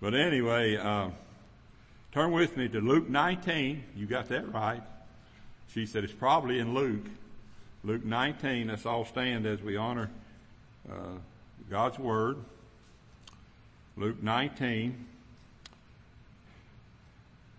But 0.00 0.14
anyway, 0.14 0.76
uh, 0.76 1.10
turn 2.12 2.32
with 2.32 2.56
me 2.56 2.68
to 2.68 2.80
Luke 2.80 3.08
19. 3.08 3.82
You 3.96 4.06
got 4.06 4.28
that 4.28 4.52
right. 4.52 4.82
She 5.72 5.86
said 5.86 6.04
it's 6.04 6.12
probably 6.12 6.58
in 6.58 6.74
Luke. 6.74 7.06
Luke 7.82 8.04
19. 8.04 8.68
Let's 8.68 8.84
all 8.84 9.04
stand 9.04 9.46
as 9.46 9.62
we 9.62 9.76
honor 9.76 10.10
uh, 10.90 11.18
God's 11.70 11.98
Word. 11.98 12.36
Luke 13.96 14.22
19. 14.22 15.06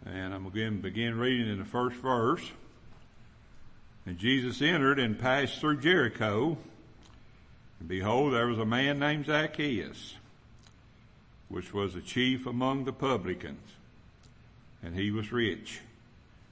And 0.06 0.34
I'm 0.34 0.44
going 0.44 0.54
to 0.54 0.82
begin 0.82 1.18
reading 1.18 1.50
in 1.50 1.58
the 1.58 1.66
first 1.66 1.98
verse. 1.98 2.52
And 4.06 4.18
Jesus 4.18 4.62
entered 4.62 5.00
and 5.00 5.20
passed 5.20 5.60
through 5.60 5.82
Jericho. 5.82 6.58
And 7.80 7.90
behold, 7.90 8.34
there 8.34 8.48
was 8.48 8.60
a 8.60 8.66
man 8.66 9.00
named 9.00 9.26
Zacchaeus, 9.26 10.16
which 11.50 11.74
was 11.74 11.96
a 11.96 12.02
chief 12.02 12.46
among 12.46 12.86
the 12.86 12.94
publicans. 12.94 13.72
And 14.84 14.96
he 14.96 15.12
was 15.12 15.32
rich. 15.32 15.82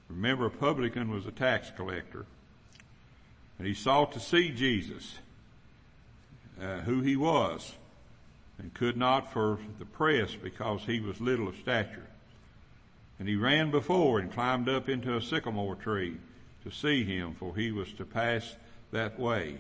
Remember, 0.10 0.46
a 0.46 0.52
publican 0.52 1.10
was 1.10 1.26
a 1.26 1.32
tax 1.32 1.72
collector. 1.76 2.26
And 3.58 3.68
he 3.68 3.74
sought 3.74 4.12
to 4.14 4.20
see 4.20 4.50
Jesus, 4.50 5.16
uh, 6.62 6.80
who 6.80 7.02
he 7.02 7.16
was, 7.16 7.74
and 8.58 8.74
could 8.74 8.98
not 8.98 9.32
for 9.32 9.60
the 9.80 9.86
press 9.86 10.36
because 10.36 10.82
he 10.82 11.00
was 11.00 11.20
little 11.20 11.48
of 11.48 11.56
stature. 11.58 12.08
And 13.20 13.28
he 13.28 13.36
ran 13.36 13.72
before 13.72 14.20
and 14.20 14.32
climbed 14.32 14.70
up 14.70 14.90
into 14.90 15.16
a 15.16 15.22
sycamore 15.22 15.76
tree 15.76 16.18
to 16.64 16.72
see 16.72 17.04
him, 17.04 17.36
for 17.36 17.56
he 17.56 17.72
was 17.72 17.92
to 17.94 18.06
pass 18.06 18.56
that 18.92 19.20
way. 19.20 19.58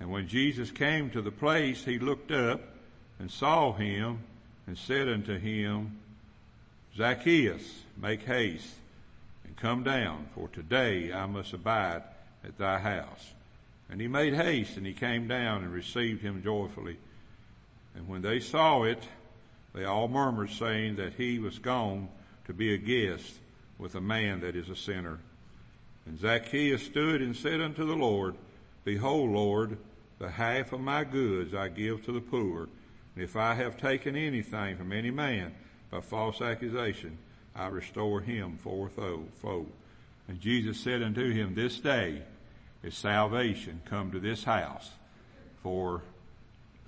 And 0.00 0.10
when 0.10 0.28
Jesus 0.28 0.70
came 0.70 1.10
to 1.10 1.22
the 1.22 1.30
place, 1.30 1.84
he 1.84 1.98
looked 1.98 2.32
up 2.32 2.60
and 3.18 3.30
saw 3.30 3.72
him 3.72 4.20
and 4.66 4.76
said 4.76 5.08
unto 5.08 5.38
him, 5.38 5.98
Zacchaeus, 6.96 7.82
make 7.96 8.22
haste 8.24 8.74
and 9.44 9.56
come 9.56 9.82
down, 9.82 10.26
for 10.34 10.48
today 10.48 11.12
I 11.12 11.26
must 11.26 11.52
abide 11.52 12.02
at 12.44 12.58
thy 12.58 12.78
house. 12.78 13.32
And 13.90 14.00
he 14.00 14.08
made 14.08 14.34
haste 14.34 14.76
and 14.76 14.86
he 14.86 14.92
came 14.92 15.28
down 15.28 15.62
and 15.62 15.72
received 15.72 16.22
him 16.22 16.42
joyfully. 16.42 16.96
And 17.94 18.08
when 18.08 18.22
they 18.22 18.40
saw 18.40 18.84
it, 18.84 19.02
they 19.74 19.84
all 19.84 20.08
murmured 20.08 20.50
saying 20.50 20.96
that 20.96 21.14
he 21.14 21.38
was 21.38 21.58
gone 21.58 22.08
to 22.46 22.52
be 22.52 22.74
a 22.74 22.78
guest 22.78 23.34
with 23.78 23.94
a 23.94 24.00
man 24.00 24.40
that 24.40 24.56
is 24.56 24.68
a 24.68 24.76
sinner. 24.76 25.18
And 26.06 26.18
Zacchaeus 26.18 26.84
stood 26.84 27.22
and 27.22 27.36
said 27.36 27.60
unto 27.60 27.86
the 27.86 27.96
Lord, 27.96 28.34
Behold, 28.84 29.30
Lord, 29.30 29.78
the 30.18 30.30
half 30.30 30.72
of 30.72 30.80
my 30.80 31.04
goods 31.04 31.54
I 31.54 31.68
give 31.68 32.04
to 32.04 32.12
the 32.12 32.20
poor. 32.20 32.68
If 33.16 33.36
I 33.36 33.54
have 33.54 33.76
taken 33.76 34.16
anything 34.16 34.76
from 34.76 34.92
any 34.92 35.10
man 35.10 35.54
by 35.90 36.00
false 36.00 36.40
accusation, 36.40 37.18
I 37.54 37.66
restore 37.68 38.20
him 38.20 38.58
fourfold. 38.58 39.72
And 40.28 40.40
Jesus 40.40 40.80
said 40.80 41.02
unto 41.02 41.30
him, 41.32 41.54
This 41.54 41.78
day 41.78 42.22
is 42.82 42.94
salvation 42.96 43.82
come 43.84 44.10
to 44.12 44.20
this 44.20 44.44
house, 44.44 44.90
for 45.62 46.02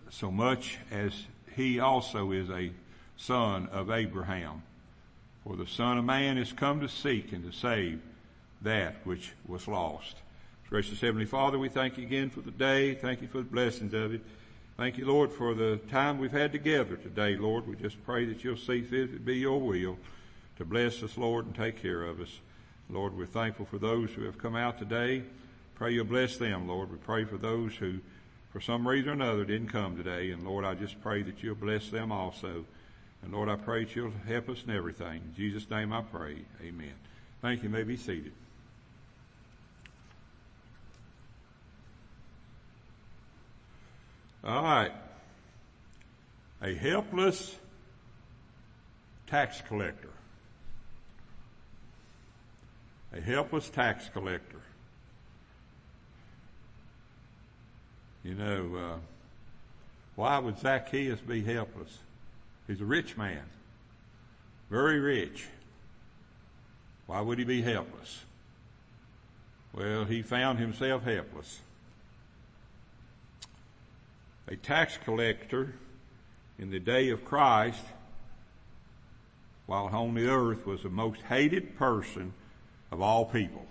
so 0.08 0.30
much 0.30 0.78
as 0.90 1.24
he 1.54 1.78
also 1.78 2.32
is 2.32 2.48
a 2.50 2.72
son 3.16 3.68
of 3.70 3.90
Abraham. 3.90 4.62
For 5.44 5.56
the 5.56 5.66
Son 5.66 5.98
of 5.98 6.04
Man 6.04 6.38
is 6.38 6.52
come 6.52 6.80
to 6.80 6.88
seek 6.88 7.32
and 7.32 7.44
to 7.44 7.56
save 7.56 8.00
that 8.62 8.96
which 9.04 9.32
was 9.46 9.68
lost. 9.68 10.16
Gracious 10.70 11.00
Heavenly 11.00 11.26
Father, 11.26 11.58
we 11.58 11.68
thank 11.68 11.98
you 11.98 12.04
again 12.04 12.30
for 12.30 12.40
the 12.40 12.50
day. 12.50 12.94
Thank 12.94 13.20
you 13.20 13.28
for 13.28 13.38
the 13.38 13.44
blessings 13.44 13.92
of 13.92 14.14
it. 14.14 14.22
Thank 14.76 14.98
you, 14.98 15.06
Lord, 15.06 15.30
for 15.30 15.54
the 15.54 15.76
time 15.88 16.18
we've 16.18 16.32
had 16.32 16.50
together 16.50 16.96
today, 16.96 17.36
Lord. 17.36 17.68
We 17.68 17.76
just 17.76 18.04
pray 18.04 18.24
that 18.24 18.42
you'll 18.42 18.56
see 18.56 18.82
fit 18.82 19.14
it 19.14 19.24
be 19.24 19.36
your 19.36 19.60
will 19.60 19.96
to 20.56 20.64
bless 20.64 21.00
us, 21.04 21.16
Lord, 21.16 21.46
and 21.46 21.54
take 21.54 21.80
care 21.80 22.02
of 22.02 22.20
us. 22.20 22.40
Lord, 22.90 23.16
we're 23.16 23.26
thankful 23.26 23.66
for 23.66 23.78
those 23.78 24.10
who 24.10 24.24
have 24.24 24.36
come 24.36 24.56
out 24.56 24.80
today. 24.80 25.22
Pray 25.76 25.92
you'll 25.92 26.06
bless 26.06 26.38
them, 26.38 26.66
Lord. 26.66 26.90
We 26.90 26.96
pray 26.96 27.24
for 27.24 27.36
those 27.36 27.76
who, 27.76 28.00
for 28.50 28.60
some 28.60 28.86
reason 28.86 29.10
or 29.10 29.12
another, 29.12 29.44
didn't 29.44 29.68
come 29.68 29.96
today. 29.96 30.32
And 30.32 30.44
Lord, 30.44 30.64
I 30.64 30.74
just 30.74 31.00
pray 31.00 31.22
that 31.22 31.40
you'll 31.40 31.54
bless 31.54 31.90
them 31.90 32.10
also. 32.10 32.64
And 33.22 33.32
Lord, 33.32 33.48
I 33.48 33.54
pray 33.54 33.84
that 33.84 33.94
you'll 33.94 34.12
help 34.26 34.48
us 34.48 34.64
in 34.66 34.74
everything. 34.74 35.22
In 35.24 35.34
Jesus' 35.36 35.70
name 35.70 35.92
I 35.92 36.02
pray. 36.02 36.38
Amen. 36.60 36.94
Thank 37.40 37.62
you. 37.62 37.68
you 37.68 37.74
may 37.76 37.84
be 37.84 37.96
seated. 37.96 38.32
All 44.44 44.62
right. 44.62 44.92
A 46.62 46.74
helpless 46.74 47.56
tax 49.26 49.62
collector. 49.62 50.10
A 53.14 53.20
helpless 53.20 53.70
tax 53.70 54.08
collector. 54.10 54.60
You 58.22 58.34
know, 58.34 58.76
uh, 58.76 58.96
why 60.16 60.38
would 60.38 60.58
Zacchaeus 60.58 61.20
be 61.20 61.42
helpless? 61.42 61.98
He's 62.66 62.80
a 62.80 62.84
rich 62.84 63.16
man, 63.16 63.42
very 64.70 64.98
rich. 64.98 65.46
Why 67.06 67.20
would 67.20 67.38
he 67.38 67.44
be 67.44 67.60
helpless? 67.60 68.24
Well, 69.74 70.04
he 70.04 70.22
found 70.22 70.58
himself 70.58 71.04
helpless. 71.04 71.60
A 74.48 74.56
tax 74.56 74.98
collector 75.04 75.74
in 76.58 76.70
the 76.70 76.80
day 76.80 77.10
of 77.10 77.24
Christ, 77.24 77.82
while 79.66 79.86
on 79.86 80.14
the 80.14 80.28
earth, 80.28 80.66
was 80.66 80.82
the 80.82 80.90
most 80.90 81.20
hated 81.22 81.76
person 81.76 82.34
of 82.90 83.00
all 83.00 83.24
people. 83.24 83.66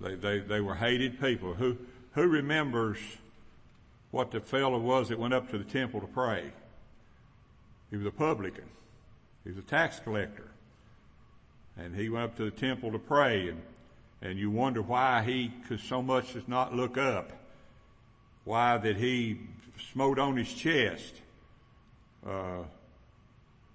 They, 0.00 0.14
they, 0.14 0.38
they 0.38 0.60
were 0.60 0.76
hated 0.76 1.20
people. 1.20 1.54
Who, 1.54 1.76
who 2.12 2.26
remembers 2.28 2.98
what 4.10 4.30
the 4.30 4.40
fellow 4.40 4.78
was 4.78 5.08
that 5.08 5.18
went 5.18 5.34
up 5.34 5.50
to 5.50 5.58
the 5.58 5.64
temple 5.64 6.00
to 6.00 6.06
pray? 6.06 6.52
He 7.90 7.96
was 7.96 8.06
a 8.06 8.10
publican. 8.10 8.64
He 9.44 9.50
was 9.50 9.58
a 9.58 9.62
tax 9.62 10.00
collector. 10.00 10.48
And 11.76 11.94
he 11.94 12.08
went 12.08 12.24
up 12.24 12.36
to 12.36 12.44
the 12.44 12.50
temple 12.50 12.92
to 12.92 12.98
pray 12.98 13.48
and, 13.48 13.60
and 14.22 14.38
you 14.38 14.50
wonder 14.50 14.80
why 14.80 15.22
he 15.22 15.52
could 15.66 15.80
so 15.80 16.02
much 16.02 16.36
as 16.36 16.46
not 16.46 16.74
look 16.74 16.96
up. 16.96 17.32
Why 18.44 18.78
that 18.78 18.96
he 18.96 19.40
smote 19.92 20.18
on 20.18 20.36
his 20.36 20.52
chest, 20.52 21.14
uh, 22.26 22.62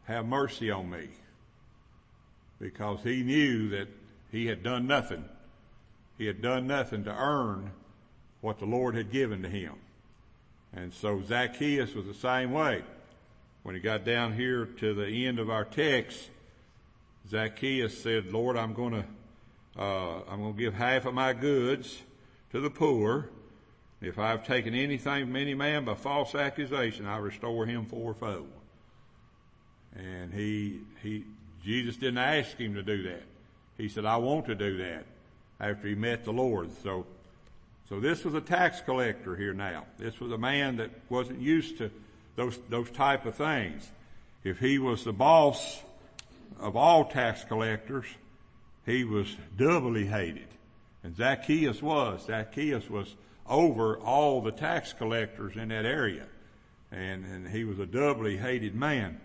have 0.05 0.25
mercy 0.25 0.71
on 0.71 0.89
me. 0.89 1.09
Because 2.59 2.99
he 3.03 3.23
knew 3.23 3.69
that 3.69 3.87
he 4.31 4.45
had 4.45 4.63
done 4.63 4.87
nothing. 4.87 5.25
He 6.17 6.25
had 6.25 6.41
done 6.41 6.67
nothing 6.67 7.03
to 7.03 7.15
earn 7.15 7.71
what 8.41 8.59
the 8.59 8.65
Lord 8.65 8.95
had 8.95 9.11
given 9.11 9.41
to 9.43 9.49
him. 9.49 9.73
And 10.73 10.93
so 10.93 11.21
Zacchaeus 11.21 11.93
was 11.93 12.05
the 12.05 12.13
same 12.13 12.51
way 12.51 12.83
when 13.65 13.73
he 13.73 13.81
got 13.81 14.05
down 14.05 14.31
here 14.33 14.65
to 14.65 14.93
the 14.93 15.25
end 15.25 15.39
of 15.39 15.49
our 15.49 15.65
text, 15.65 16.29
Zacchaeus 17.27 17.97
said, 17.99 18.31
Lord, 18.31 18.57
I'm 18.57 18.73
going 18.75 18.93
to, 18.93 19.05
uh, 19.81 20.19
I'm 20.29 20.41
going 20.41 20.53
to 20.53 20.59
give 20.59 20.75
half 20.75 21.07
of 21.07 21.15
my 21.15 21.33
goods 21.33 21.99
to 22.51 22.59
the 22.59 22.69
poor. 22.69 23.31
If 24.01 24.19
I've 24.19 24.45
taken 24.45 24.75
anything 24.75 25.25
from 25.25 25.35
any 25.35 25.53
man 25.53 25.85
by 25.85 25.95
false 25.95 26.35
accusation, 26.35 27.05
I 27.05 27.17
restore 27.17 27.65
him 27.65 27.85
fourfold. 27.85 28.49
And 29.95 30.33
he, 30.33 30.81
he, 31.01 31.23
Jesus 31.63 31.95
didn't 31.95 32.17
ask 32.17 32.57
him 32.57 32.75
to 32.75 32.83
do 32.83 33.03
that. 33.03 33.23
He 33.77 33.89
said, 33.89 34.05
I 34.05 34.17
want 34.17 34.45
to 34.47 34.55
do 34.55 34.77
that 34.77 35.05
after 35.59 35.87
he 35.87 35.95
met 35.95 36.25
the 36.25 36.33
Lord. 36.33 36.69
So, 36.83 37.05
so 37.89 37.99
this 37.99 38.23
was 38.23 38.33
a 38.33 38.41
tax 38.41 38.81
collector 38.81 39.35
here 39.35 39.53
now. 39.53 39.85
This 39.97 40.19
was 40.19 40.31
a 40.31 40.37
man 40.37 40.77
that 40.77 40.91
wasn't 41.09 41.39
used 41.39 41.77
to 41.77 41.89
those, 42.35 42.59
those 42.69 42.89
type 42.91 43.25
of 43.25 43.35
things. 43.35 43.89
If 44.43 44.59
he 44.59 44.77
was 44.77 45.03
the 45.03 45.13
boss 45.13 45.81
of 46.59 46.75
all 46.75 47.05
tax 47.05 47.43
collectors, 47.43 48.05
he 48.85 49.03
was 49.03 49.35
doubly 49.57 50.05
hated. 50.05 50.47
And 51.03 51.15
Zacchaeus 51.15 51.81
was. 51.81 52.25
Zacchaeus 52.25 52.89
was 52.89 53.15
over 53.47 53.97
all 53.97 54.41
the 54.41 54.51
tax 54.51 54.93
collectors 54.93 55.55
in 55.55 55.69
that 55.69 55.85
area. 55.85 56.25
And, 56.91 57.25
and 57.25 57.47
he 57.47 57.63
was 57.63 57.79
a 57.79 57.85
doubly 57.85 58.37
hated 58.37 58.75
man 58.75 59.19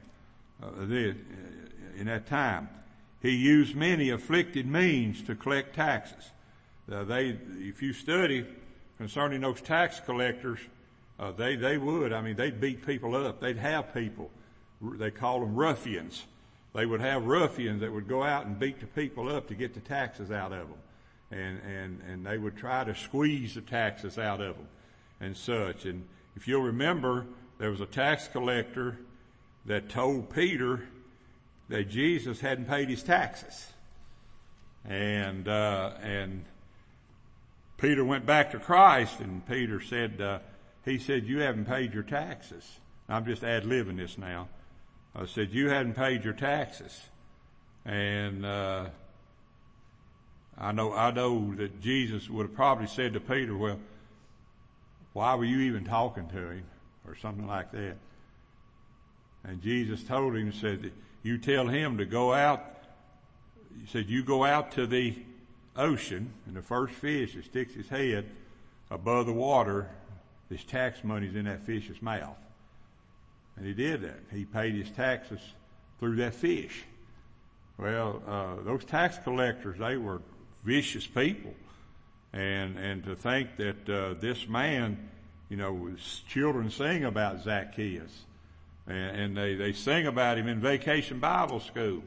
uh, 0.63 0.83
in 0.83 2.07
that 2.07 2.27
time. 2.27 2.69
He 3.23 3.31
used 3.31 3.77
many 3.77 4.11
afflicted 4.11 4.67
means 4.67 5.23
to 5.23 5.35
collect 5.35 5.75
taxes. 5.75 6.31
Uh, 6.91 7.05
they, 7.05 7.39
if 7.59 7.83
you 7.83 7.93
study 7.93 8.47
concerning 8.99 9.43
those 9.43 9.61
tax 9.61 10.01
collectors, 10.01 10.59
uh, 11.19 11.33
they, 11.33 11.55
they 11.55 11.79
would. 11.79 12.13
I 12.13 12.23
mean, 12.23 12.37
they'd 12.37 12.61
beat 12.61 12.85
people 12.87 13.15
up. 13.15 13.41
They'd 13.41 13.59
have 13.59 13.93
people. 13.95 14.31
They 14.81 15.11
call 15.11 15.41
them 15.41 15.55
ruffians. 15.55 16.25
They 16.75 16.87
would 16.87 17.01
have 17.01 17.25
ruffians 17.25 17.81
that 17.81 17.93
would 17.93 18.09
go 18.09 18.23
out 18.23 18.47
and 18.47 18.59
beat 18.59 18.81
the 18.81 18.87
people 18.87 19.29
up 19.29 19.49
to 19.49 19.55
get 19.55 19.75
the 19.75 19.81
taxes 19.81 20.31
out 20.31 20.53
of 20.53 20.69
them. 20.69 20.79
And, 21.31 21.61
and, 21.61 22.01
and 22.09 22.27
they 22.27 22.39
would 22.39 22.57
try 22.57 22.83
to 22.83 22.95
squeeze 22.95 23.55
the 23.55 23.61
taxes 23.61 24.19
out 24.19 24.41
of 24.41 24.57
them 24.57 24.67
and 25.21 25.37
such. 25.37 25.85
And 25.85 26.05
if 26.35 26.49
you'll 26.49 26.63
remember, 26.63 27.27
there 27.59 27.71
was 27.71 27.81
a 27.81 27.87
tax 27.87 28.27
collector 28.27 28.99
that 29.67 29.89
told 29.89 30.31
Peter 30.31 30.89
that 31.69 31.89
Jesus 31.89 32.41
hadn't 32.41 32.65
paid 32.65 32.89
his 32.89 33.03
taxes. 33.03 33.69
And, 34.85 35.47
uh, 35.47 35.93
and 36.03 36.45
Peter 37.77 38.05
went 38.05 38.27
back 38.27 38.51
to 38.53 38.59
Christ 38.59 39.21
and 39.21 39.47
Peter 39.47 39.81
said, 39.81 40.21
uh, 40.21 40.39
he 40.85 40.99
said, 40.99 41.27
you 41.27 41.41
haven't 41.41 41.67
paid 41.67 41.95
your 41.95 42.03
taxes. 42.03 42.79
I'm 43.09 43.25
just 43.25 43.45
ad-libbing 43.45 43.99
this 43.99 44.19
now. 44.19 44.49
I 45.15 45.27
said, 45.27 45.51
you 45.51 45.69
hadn't 45.69 45.95
paid 45.95 46.25
your 46.25 46.33
taxes. 46.33 46.99
And, 47.85 48.45
uh, 48.45 48.87
I 50.61 50.73
know, 50.73 50.93
I 50.93 51.11
know 51.11 51.55
that 51.55 51.81
Jesus 51.81 52.29
would 52.29 52.47
have 52.47 52.55
probably 52.55 52.87
said 52.87 53.15
to 53.15 53.21
Peter, 53.21 53.57
well, 53.57 53.81
why 55.15 55.35
were 55.35 55.45
you 55.45 55.61
even 55.61 55.85
talking 55.85 56.29
to 56.29 56.51
him? 56.51 56.65
Or 57.07 57.17
something 57.17 57.47
like 57.47 57.73
that. 57.73 57.97
And 59.43 59.63
Jesus 59.63 60.05
told 60.05 60.37
him, 60.37 60.53
said, 60.53 60.93
you 61.23 61.39
tell 61.39 61.67
him 61.67 61.97
to 61.97 62.05
go 62.05 62.33
out. 62.35 62.63
He 63.81 63.87
said, 63.91 64.09
you 64.09 64.23
go 64.23 64.45
out 64.45 64.73
to 64.73 64.87
the 64.87 65.17
ocean 65.77 66.31
and 66.47 66.55
the 66.55 66.63
first 66.63 66.93
fish 66.93 67.35
that 67.35 67.47
sticks 67.47 67.75
his 67.75 67.89
head 67.89 68.27
above 68.91 69.27
the 69.27 69.33
water, 69.33 69.89
his 70.51 70.63
tax 70.63 71.03
money's 71.03 71.35
in 71.35 71.47
that 71.47 71.65
fish's 71.65 72.03
mouth. 72.03 72.37
And 73.57 73.67
he 73.67 73.73
did 73.73 74.03
that. 74.03 74.21
He 74.31 74.45
paid 74.45 74.75
his 74.75 74.91
taxes 74.91 75.41
through 75.99 76.17
that 76.17 76.35
fish. 76.35 76.85
Well, 77.79 78.23
uh, 78.29 78.63
those 78.63 78.85
tax 78.85 79.19
collectors, 79.19 79.79
they 79.79 79.97
were 79.97 80.21
vicious 80.65 81.07
people. 81.07 81.55
And, 82.33 82.79
and 82.79 83.05
to 83.05 83.17
think 83.17 83.57
that, 83.57 83.89
uh, 83.89 84.15
this 84.21 84.47
man, 84.47 85.09
you 85.49 85.57
know, 85.57 85.91
children 86.29 86.71
sing 86.71 87.05
about 87.05 87.43
Zacchaeus. 87.43 88.25
And, 88.87 89.21
and 89.21 89.37
they, 89.37 89.55
they 89.57 89.73
sing 89.73 90.07
about 90.07 90.39
him 90.39 90.47
in 90.47 90.61
vacation 90.61 91.19
Bible 91.19 91.61
school. 91.61 92.03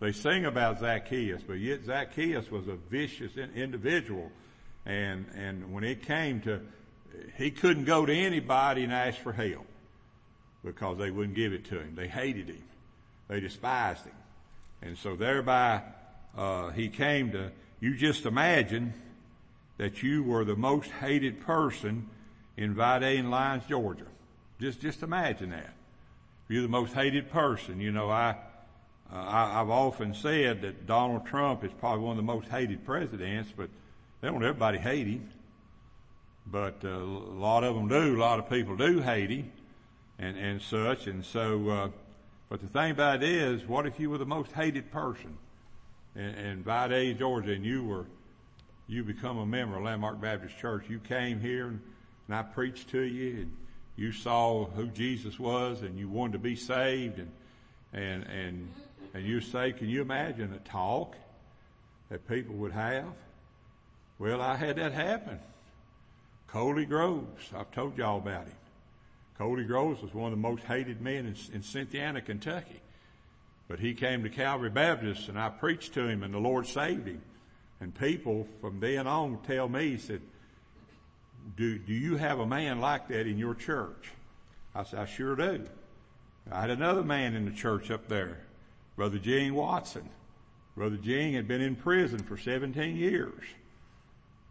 They 0.00 0.12
sing 0.12 0.46
about 0.46 0.80
Zacchaeus, 0.80 1.42
but 1.46 1.54
yet 1.58 1.84
Zacchaeus 1.84 2.50
was 2.50 2.68
a 2.68 2.76
vicious 2.90 3.36
individual. 3.36 4.30
And, 4.86 5.26
and 5.36 5.72
when 5.72 5.84
it 5.84 6.06
came 6.06 6.40
to, 6.42 6.60
he 7.36 7.50
couldn't 7.50 7.84
go 7.84 8.06
to 8.06 8.12
anybody 8.12 8.82
and 8.82 8.92
ask 8.92 9.18
for 9.18 9.32
help 9.32 9.66
because 10.64 10.98
they 10.98 11.10
wouldn't 11.10 11.36
give 11.36 11.52
it 11.52 11.66
to 11.66 11.80
him. 11.80 11.94
They 11.94 12.08
hated 12.08 12.48
him. 12.48 12.64
They 13.28 13.40
despised 13.40 14.04
him. 14.04 14.14
And 14.82 14.96
so 14.96 15.16
thereby, 15.16 15.82
uh, 16.36 16.70
he 16.70 16.88
came 16.88 17.32
to, 17.32 17.52
you 17.80 17.96
just 17.96 18.26
imagine 18.26 18.92
that 19.78 20.02
you 20.02 20.22
were 20.22 20.44
the 20.44 20.56
most 20.56 20.90
hated 20.90 21.40
person 21.40 22.06
in 22.56 22.74
Vidalia 22.74 23.22
Lyons, 23.22 23.64
Georgia. 23.66 24.04
Just, 24.60 24.80
just 24.80 25.02
imagine 25.02 25.50
that. 25.50 25.72
You're 26.48 26.62
the 26.62 26.68
most 26.68 26.92
hated 26.92 27.30
person. 27.30 27.80
You 27.80 27.90
know, 27.90 28.10
I, 28.10 28.36
uh, 29.10 29.16
I, 29.16 29.52
have 29.52 29.70
often 29.70 30.14
said 30.14 30.60
that 30.62 30.86
Donald 30.86 31.24
Trump 31.24 31.64
is 31.64 31.70
probably 31.80 32.04
one 32.04 32.12
of 32.12 32.16
the 32.18 32.22
most 32.22 32.48
hated 32.48 32.84
presidents, 32.84 33.50
but 33.56 33.70
they 34.20 34.28
don't 34.28 34.42
everybody 34.44 34.78
hate 34.78 35.06
him. 35.06 35.30
But 36.46 36.80
uh, 36.84 36.88
a 36.88 36.98
lot 36.98 37.64
of 37.64 37.74
them 37.74 37.88
do. 37.88 38.16
A 38.16 38.20
lot 38.20 38.38
of 38.38 38.50
people 38.50 38.76
do 38.76 39.00
hate 39.00 39.30
him, 39.30 39.52
and 40.18 40.36
and 40.36 40.60
such. 40.60 41.06
And 41.06 41.24
so, 41.24 41.68
uh, 41.68 41.88
but 42.48 42.60
the 42.60 42.66
thing 42.66 42.90
about 42.90 43.22
it 43.22 43.28
is, 43.28 43.64
what 43.66 43.86
if 43.86 44.00
you 44.00 44.10
were 44.10 44.18
the 44.18 44.26
most 44.26 44.50
hated 44.52 44.90
person 44.90 45.38
in, 46.14 46.22
in 46.22 46.62
Vidalia, 46.62 47.14
Georgia, 47.14 47.52
and 47.52 47.64
you 47.64 47.84
were 47.84 48.06
you 48.88 49.04
become 49.04 49.38
a 49.38 49.46
member 49.46 49.76
of 49.76 49.84
Landmark 49.84 50.20
Baptist 50.20 50.58
Church? 50.58 50.84
You 50.88 50.98
came 50.98 51.40
here, 51.40 51.68
and, 51.68 51.80
and 52.26 52.36
I 52.36 52.42
preached 52.42 52.90
to 52.90 53.00
you, 53.00 53.42
and 53.42 53.56
you 53.96 54.12
saw 54.12 54.64
who 54.64 54.86
Jesus 54.88 55.38
was, 55.38 55.82
and 55.82 55.98
you 55.98 56.08
wanted 56.08 56.32
to 56.32 56.38
be 56.38 56.56
saved, 56.56 57.18
and 57.18 57.30
and 57.92 58.24
and 58.24 58.68
and 59.14 59.24
you 59.24 59.40
say, 59.40 59.72
can 59.72 59.88
you 59.88 60.02
imagine 60.02 60.52
a 60.52 60.68
talk 60.68 61.16
that 62.10 62.28
people 62.28 62.54
would 62.56 62.72
have? 62.72 63.12
Well, 64.18 64.40
I 64.40 64.56
had 64.56 64.76
that 64.76 64.92
happen. 64.92 65.38
Coley 66.48 66.84
Groves, 66.84 67.50
I've 67.56 67.70
told 67.70 67.96
y'all 67.96 68.18
about 68.18 68.44
him. 68.44 68.54
Coley 69.38 69.64
Groves 69.64 70.02
was 70.02 70.12
one 70.12 70.32
of 70.32 70.38
the 70.38 70.42
most 70.42 70.62
hated 70.64 71.00
men 71.00 71.26
in, 71.26 71.54
in 71.54 71.62
Cynthiana, 71.62 72.20
Kentucky. 72.20 72.80
But 73.70 73.78
he 73.78 73.94
came 73.94 74.24
to 74.24 74.28
Calvary 74.28 74.68
Baptist 74.68 75.28
and 75.28 75.38
I 75.38 75.48
preached 75.48 75.94
to 75.94 76.08
him 76.08 76.24
and 76.24 76.34
the 76.34 76.40
Lord 76.40 76.66
saved 76.66 77.06
him. 77.06 77.22
And 77.80 77.94
people 77.94 78.48
from 78.60 78.80
then 78.80 79.06
on 79.06 79.38
tell 79.46 79.68
me, 79.68 79.96
said, 79.96 80.22
do, 81.56 81.78
do 81.78 81.94
you 81.94 82.16
have 82.16 82.40
a 82.40 82.46
man 82.46 82.80
like 82.80 83.06
that 83.08 83.28
in 83.28 83.38
your 83.38 83.54
church? 83.54 84.10
I 84.74 84.82
said, 84.82 84.98
I 84.98 85.04
sure 85.04 85.36
do. 85.36 85.64
I 86.50 86.62
had 86.62 86.70
another 86.70 87.04
man 87.04 87.36
in 87.36 87.44
the 87.44 87.52
church 87.52 87.92
up 87.92 88.08
there 88.08 88.38
Brother 88.96 89.18
Gene 89.18 89.54
Watson. 89.54 90.10
Brother 90.76 90.96
Gene 90.96 91.34
had 91.34 91.46
been 91.46 91.60
in 91.60 91.76
prison 91.76 92.18
for 92.18 92.36
17 92.36 92.96
years. 92.96 93.44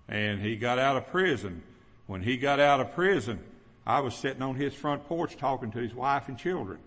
And 0.08 0.42
he 0.42 0.56
got 0.56 0.80
out 0.80 0.96
of 0.96 1.08
prison. 1.08 1.62
When 2.08 2.24
he 2.24 2.38
got 2.38 2.62
out 2.62 2.80
of 2.80 2.94
prison, 2.94 3.40
I 3.86 4.00
was 4.00 4.16
sitting 4.16 4.42
on 4.42 4.56
his 4.56 4.74
front 4.74 5.06
porch 5.10 5.36
talking 5.36 5.72
to 5.72 5.80
his 5.80 5.94
wife 5.94 6.30
and 6.30 6.38
children. 6.38 6.80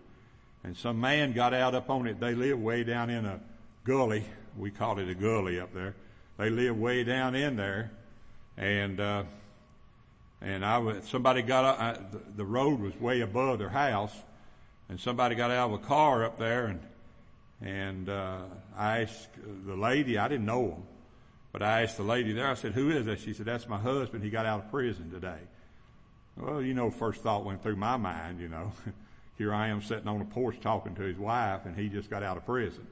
And 0.64 0.76
some 0.76 1.00
man 1.00 1.32
got 1.32 1.54
out 1.54 1.74
up 1.74 1.90
on 1.90 2.06
it. 2.06 2.20
They 2.20 2.34
live 2.34 2.58
way 2.60 2.84
down 2.84 3.10
in 3.10 3.24
a 3.24 3.40
gully. 3.84 4.24
We 4.56 4.70
call 4.70 4.98
it 4.98 5.08
a 5.08 5.14
gully 5.14 5.58
up 5.58 5.74
there. 5.74 5.94
They 6.38 6.50
live 6.50 6.78
way 6.78 7.04
down 7.04 7.34
in 7.34 7.56
there. 7.56 7.90
And, 8.56 9.00
uh, 9.00 9.24
and 10.40 10.64
I 10.64 10.78
was, 10.78 11.04
somebody 11.08 11.42
got 11.42 11.64
out, 11.64 11.80
I, 11.80 11.92
the, 11.94 12.20
the 12.36 12.44
road 12.44 12.80
was 12.80 12.98
way 13.00 13.20
above 13.20 13.58
their 13.58 13.70
house 13.70 14.14
and 14.88 15.00
somebody 15.00 15.34
got 15.34 15.50
out 15.50 15.70
of 15.70 15.82
a 15.82 15.84
car 15.86 16.24
up 16.24 16.38
there 16.38 16.66
and 16.66 16.80
and 17.62 18.08
uh, 18.08 18.40
I 18.76 19.02
asked 19.02 19.28
the 19.66 19.76
lady, 19.76 20.18
I 20.18 20.26
didn't 20.26 20.46
know 20.46 20.70
him, 20.70 20.82
but 21.52 21.62
I 21.62 21.82
asked 21.82 21.96
the 21.96 22.02
lady 22.02 22.32
there, 22.32 22.48
I 22.48 22.54
said, 22.54 22.72
who 22.72 22.90
is 22.90 23.06
that? 23.06 23.20
She 23.20 23.34
said, 23.34 23.46
that's 23.46 23.68
my 23.68 23.78
husband. 23.78 24.24
He 24.24 24.30
got 24.30 24.46
out 24.46 24.64
of 24.64 24.70
prison 24.70 25.12
today. 25.12 25.38
Well, 26.36 26.60
you 26.60 26.74
know, 26.74 26.90
first 26.90 27.22
thought 27.22 27.44
went 27.44 27.62
through 27.62 27.76
my 27.76 27.96
mind, 27.96 28.40
you 28.40 28.48
know. 28.48 28.72
Here 29.38 29.52
I 29.52 29.68
am 29.68 29.82
sitting 29.82 30.08
on 30.08 30.18
the 30.18 30.24
porch 30.24 30.60
talking 30.60 30.94
to 30.94 31.02
his 31.02 31.18
wife 31.18 31.64
and 31.64 31.76
he 31.76 31.88
just 31.88 32.10
got 32.10 32.22
out 32.22 32.36
of 32.36 32.46
prison. 32.46 32.86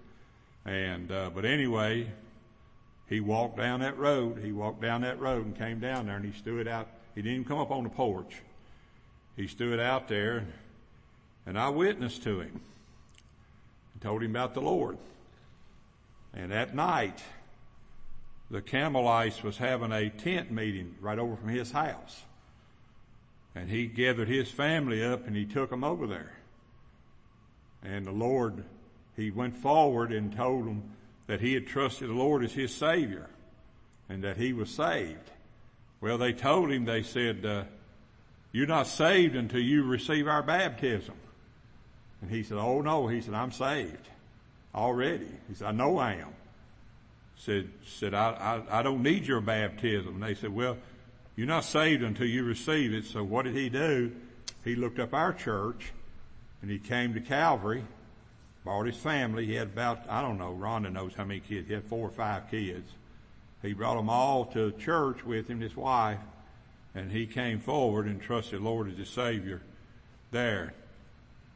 And, 0.64 1.10
uh, 1.10 1.30
but 1.34 1.44
anyway, 1.44 2.10
he 3.08 3.20
walked 3.20 3.56
down 3.56 3.80
that 3.80 3.98
road. 3.98 4.40
He 4.42 4.52
walked 4.52 4.80
down 4.80 5.02
that 5.02 5.20
road 5.20 5.46
and 5.46 5.56
came 5.56 5.80
down 5.80 6.06
there 6.06 6.16
and 6.16 6.24
he 6.24 6.32
stood 6.32 6.68
out. 6.68 6.88
He 7.14 7.22
didn't 7.22 7.40
even 7.40 7.44
come 7.44 7.58
up 7.58 7.70
on 7.70 7.84
the 7.84 7.90
porch. 7.90 8.36
He 9.36 9.46
stood 9.46 9.80
out 9.80 10.08
there 10.08 10.46
and 11.46 11.58
I 11.58 11.68
witnessed 11.68 12.22
to 12.24 12.40
him 12.40 12.60
told 14.00 14.22
him 14.22 14.30
about 14.30 14.54
the 14.54 14.60
Lord. 14.60 14.98
And 16.32 16.52
at 16.52 16.74
night, 16.74 17.22
the 18.50 18.62
Campbellites 18.62 19.42
was 19.42 19.58
having 19.58 19.92
a 19.92 20.08
tent 20.10 20.50
meeting 20.50 20.96
right 21.00 21.18
over 21.18 21.36
from 21.36 21.48
his 21.48 21.70
house. 21.70 22.22
And 23.54 23.68
he 23.68 23.86
gathered 23.86 24.28
his 24.28 24.50
family 24.50 25.04
up 25.04 25.26
and 25.26 25.36
he 25.36 25.44
took 25.44 25.70
them 25.70 25.84
over 25.84 26.06
there. 26.06 26.32
And 27.82 28.06
the 28.06 28.12
Lord, 28.12 28.64
he 29.16 29.30
went 29.30 29.56
forward 29.56 30.12
and 30.12 30.34
told 30.34 30.66
them 30.66 30.82
that 31.26 31.40
he 31.40 31.54
had 31.54 31.66
trusted 31.66 32.08
the 32.08 32.14
Lord 32.14 32.44
as 32.44 32.52
his 32.52 32.74
Savior 32.74 33.28
and 34.08 34.24
that 34.24 34.36
he 34.36 34.52
was 34.52 34.70
saved. 34.70 35.30
Well, 36.00 36.18
they 36.18 36.32
told 36.32 36.70
him, 36.70 36.84
they 36.84 37.02
said, 37.02 37.44
uh, 37.44 37.64
you're 38.52 38.66
not 38.66 38.86
saved 38.86 39.36
until 39.36 39.60
you 39.60 39.84
receive 39.84 40.26
our 40.26 40.42
baptism. 40.42 41.14
And 42.20 42.30
he 42.30 42.42
said, 42.42 42.58
oh 42.58 42.80
no, 42.80 43.06
he 43.06 43.20
said, 43.20 43.34
I'm 43.34 43.52
saved 43.52 44.08
already. 44.74 45.28
He 45.48 45.54
said, 45.54 45.68
I 45.68 45.72
know 45.72 45.98
I 45.98 46.14
am. 46.14 46.34
Said, 47.36 47.70
said, 47.86 48.12
I, 48.12 48.62
I, 48.70 48.80
I 48.80 48.82
don't 48.82 49.02
need 49.02 49.26
your 49.26 49.40
baptism. 49.40 50.14
And 50.14 50.22
they 50.22 50.34
said, 50.34 50.54
well, 50.54 50.76
you're 51.36 51.46
not 51.46 51.64
saved 51.64 52.02
until 52.02 52.26
you 52.26 52.44
receive 52.44 52.92
it. 52.92 53.04
So 53.06 53.24
what 53.24 53.44
did 53.44 53.54
he 53.54 53.68
do? 53.70 54.12
He 54.64 54.74
looked 54.74 54.98
up 54.98 55.14
our 55.14 55.32
church 55.32 55.92
and 56.62 56.70
he 56.70 56.78
came 56.78 57.14
to 57.14 57.20
Calvary, 57.20 57.84
brought 58.64 58.86
his 58.86 58.96
family. 58.96 59.46
He 59.46 59.54
had 59.54 59.68
about, 59.68 60.08
I 60.08 60.20
don't 60.20 60.38
know, 60.38 60.56
Rhonda 60.58 60.92
knows 60.92 61.14
how 61.16 61.24
many 61.24 61.40
kids. 61.40 61.68
He 61.68 61.74
had 61.74 61.84
four 61.84 62.06
or 62.06 62.12
five 62.12 62.50
kids. 62.50 62.90
He 63.62 63.72
brought 63.72 63.96
them 63.96 64.10
all 64.10 64.46
to 64.46 64.72
church 64.72 65.24
with 65.24 65.48
him, 65.48 65.60
his 65.60 65.76
wife, 65.76 66.18
and 66.94 67.10
he 67.10 67.26
came 67.26 67.60
forward 67.60 68.06
and 68.06 68.20
trusted 68.20 68.60
the 68.60 68.64
Lord 68.64 68.90
as 68.90 68.98
his 68.98 69.08
Savior 69.08 69.62
there. 70.30 70.74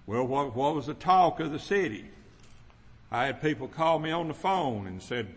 Well, 0.06 0.26
what, 0.26 0.54
what 0.54 0.74
was 0.74 0.86
the 0.86 0.94
talk 0.94 1.40
of 1.40 1.50
the 1.50 1.58
city? 1.58 2.04
I 3.10 3.26
had 3.26 3.40
people 3.40 3.68
call 3.68 3.98
me 3.98 4.10
on 4.10 4.28
the 4.28 4.34
phone 4.34 4.86
and 4.86 5.00
said, 5.02 5.28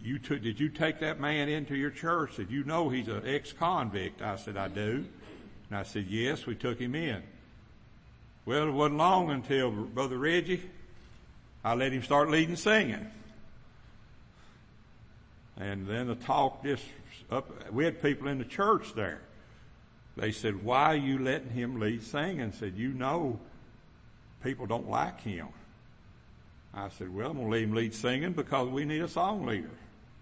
you 0.00 0.18
took, 0.18 0.42
did 0.42 0.60
you 0.60 0.68
take 0.68 1.00
that 1.00 1.20
man 1.20 1.48
into 1.48 1.74
your 1.74 1.90
church? 1.90 2.36
Did 2.36 2.50
you 2.50 2.64
know 2.64 2.88
he's 2.88 3.08
an 3.08 3.22
ex-convict? 3.26 4.22
I 4.22 4.36
said, 4.36 4.56
I 4.56 4.68
do. 4.68 5.04
And 5.68 5.78
I 5.78 5.82
said, 5.82 6.06
yes, 6.08 6.46
we 6.46 6.54
took 6.54 6.78
him 6.78 6.94
in. 6.94 7.22
Well, 8.48 8.68
it 8.68 8.72
wasn't 8.72 8.96
long 8.96 9.28
until 9.28 9.70
Brother 9.70 10.16
Reggie, 10.16 10.62
I 11.62 11.74
let 11.74 11.92
him 11.92 12.02
start 12.02 12.30
leading 12.30 12.56
singing. 12.56 13.06
And 15.58 15.86
then 15.86 16.06
the 16.06 16.14
talk 16.14 16.64
just 16.64 16.82
up, 17.30 17.70
we 17.70 17.84
had 17.84 18.00
people 18.00 18.26
in 18.26 18.38
the 18.38 18.46
church 18.46 18.94
there. 18.94 19.20
They 20.16 20.32
said, 20.32 20.64
why 20.64 20.84
are 20.84 20.96
you 20.96 21.18
letting 21.18 21.50
him 21.50 21.78
lead 21.78 22.02
singing? 22.02 22.52
said, 22.52 22.72
you 22.74 22.94
know 22.94 23.38
people 24.42 24.64
don't 24.64 24.88
like 24.88 25.20
him. 25.20 25.48
I 26.72 26.88
said, 26.88 27.14
well, 27.14 27.32
I'm 27.32 27.36
going 27.36 27.48
to 27.48 27.52
let 27.52 27.62
him 27.64 27.74
lead 27.74 27.92
singing 27.92 28.32
because 28.32 28.70
we 28.70 28.86
need 28.86 29.02
a 29.02 29.08
song 29.08 29.44
leader 29.44 29.68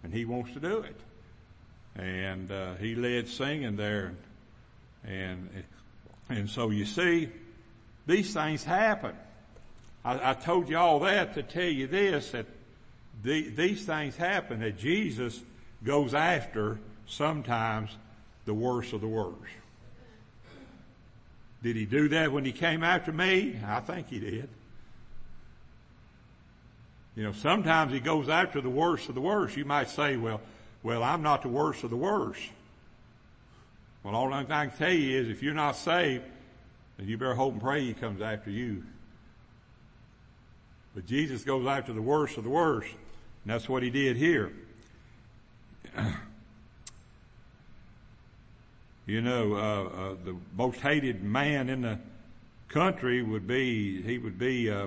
and 0.03 0.13
he 0.13 0.25
wants 0.25 0.53
to 0.55 0.59
do 0.59 0.79
it. 0.79 0.97
And, 1.95 2.51
uh, 2.51 2.75
he 2.75 2.97
led 2.97 3.29
singing 3.29 3.77
there 3.77 4.15
and, 5.05 5.49
and 6.29 6.51
so 6.51 6.71
you 6.71 6.87
see, 6.87 7.29
these 8.07 8.33
things 8.33 8.65
happen. 8.65 9.13
I, 10.05 10.31
I 10.31 10.35
told 10.35 10.69
you 10.69 10.79
all 10.79 11.01
that 11.01 11.35
to 11.35 11.43
tell 11.43 11.65
you 11.65 11.87
this, 11.87 12.31
that 12.31 12.47
the, 13.23 13.49
these 13.49 13.85
things 13.85 14.17
happen, 14.17 14.61
that 14.61 14.79
Jesus 14.79 15.41
goes 15.85 16.15
after 16.15 16.79
sometimes 17.07 17.91
the 18.45 18.55
worst 18.55 18.93
of 18.93 19.01
the 19.01 19.09
worst. 19.09 19.37
Did 21.63 21.77
he 21.77 21.85
do 21.85 22.09
that 22.11 22.31
when 22.31 22.45
he 22.45 22.53
came 22.53 22.85
after 22.85 23.11
me? 23.11 23.59
I 23.67 23.81
think 23.81 24.09
he 24.09 24.21
did. 24.21 24.49
You 27.17 27.25
know, 27.25 27.33
sometimes 27.33 27.93
he 27.93 27.99
goes 27.99 28.29
after 28.29 28.61
the 28.61 28.71
worst 28.71 29.09
of 29.09 29.15
the 29.15 29.21
worst. 29.21 29.57
You 29.57 29.65
might 29.65 29.89
say, 29.89 30.17
well, 30.17 30.41
well, 30.83 31.03
I'm 31.03 31.23
not 31.23 31.43
the 31.43 31.49
worst 31.49 31.83
of 31.83 31.91
the 31.91 31.97
worst. 31.97 32.43
Well, 34.05 34.15
all 34.15 34.33
I 34.33 34.45
can 34.45 34.71
tell 34.71 34.93
you 34.93 35.19
is 35.19 35.29
if 35.29 35.43
you're 35.43 35.55
not 35.55 35.77
saved, 35.77 36.23
then 36.97 37.09
you 37.09 37.19
better 37.19 37.35
hope 37.35 37.53
and 37.53 37.63
pray 37.63 37.85
he 37.85 37.95
comes 37.95 38.21
after 38.23 38.51
you. 38.51 38.83
But 40.95 41.07
Jesus 41.07 41.45
goes 41.45 41.67
after 41.67 41.93
the 41.93 42.01
worst 42.01 42.39
of 42.39 42.45
the 42.45 42.51
worst. 42.51 42.89
And 42.89 43.53
that's 43.53 43.69
what 43.69 43.83
he 43.83 43.91
did 43.91 44.17
here. 44.17 44.51
you 49.07 49.21
know, 49.21 49.55
uh, 49.55 49.85
uh, 49.85 50.15
the 50.25 50.35
most 50.57 50.81
hated 50.81 51.23
man 51.23 51.69
in 51.69 51.83
the 51.83 51.99
country 52.69 53.23
would 53.23 53.47
be, 53.47 54.01
he 54.03 54.17
would 54.19 54.39
be 54.39 54.71
uh, 54.71 54.87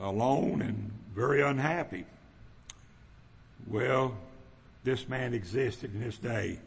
alone 0.00 0.62
and 0.62 0.90
very 1.14 1.42
unhappy. 1.42 2.06
Well, 3.66 4.16
this 4.82 5.08
man 5.08 5.34
existed 5.34 5.94
in 5.94 6.00
this 6.00 6.16
day, 6.16 6.58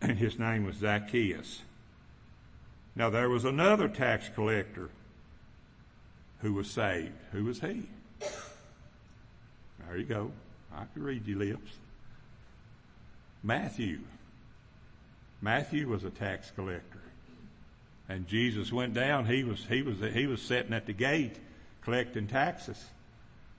and 0.00 0.18
his 0.18 0.38
name 0.38 0.64
was 0.64 0.76
Zacchaeus. 0.76 1.62
Now 2.94 3.10
there 3.10 3.28
was 3.28 3.44
another 3.44 3.88
tax 3.88 4.28
collector 4.34 4.90
who 6.40 6.52
was 6.52 6.70
saved. 6.70 7.14
Who 7.32 7.44
was 7.44 7.60
he? 7.60 7.88
There 9.86 9.96
you 9.96 10.04
go. 10.04 10.32
I 10.74 10.84
can 10.92 11.02
read 11.02 11.26
your 11.26 11.38
lips. 11.38 11.70
Matthew. 13.42 14.00
Matthew 15.40 15.88
was 15.88 16.04
a 16.04 16.10
tax 16.10 16.50
collector. 16.54 17.00
And 18.08 18.26
Jesus 18.26 18.72
went 18.72 18.94
down. 18.94 19.26
He 19.26 19.44
was, 19.44 19.64
he 19.68 19.82
was, 19.82 19.96
he 20.12 20.26
was 20.26 20.42
sitting 20.42 20.72
at 20.72 20.86
the 20.86 20.92
gate 20.92 21.36
collecting 21.82 22.26
taxes. 22.26 22.84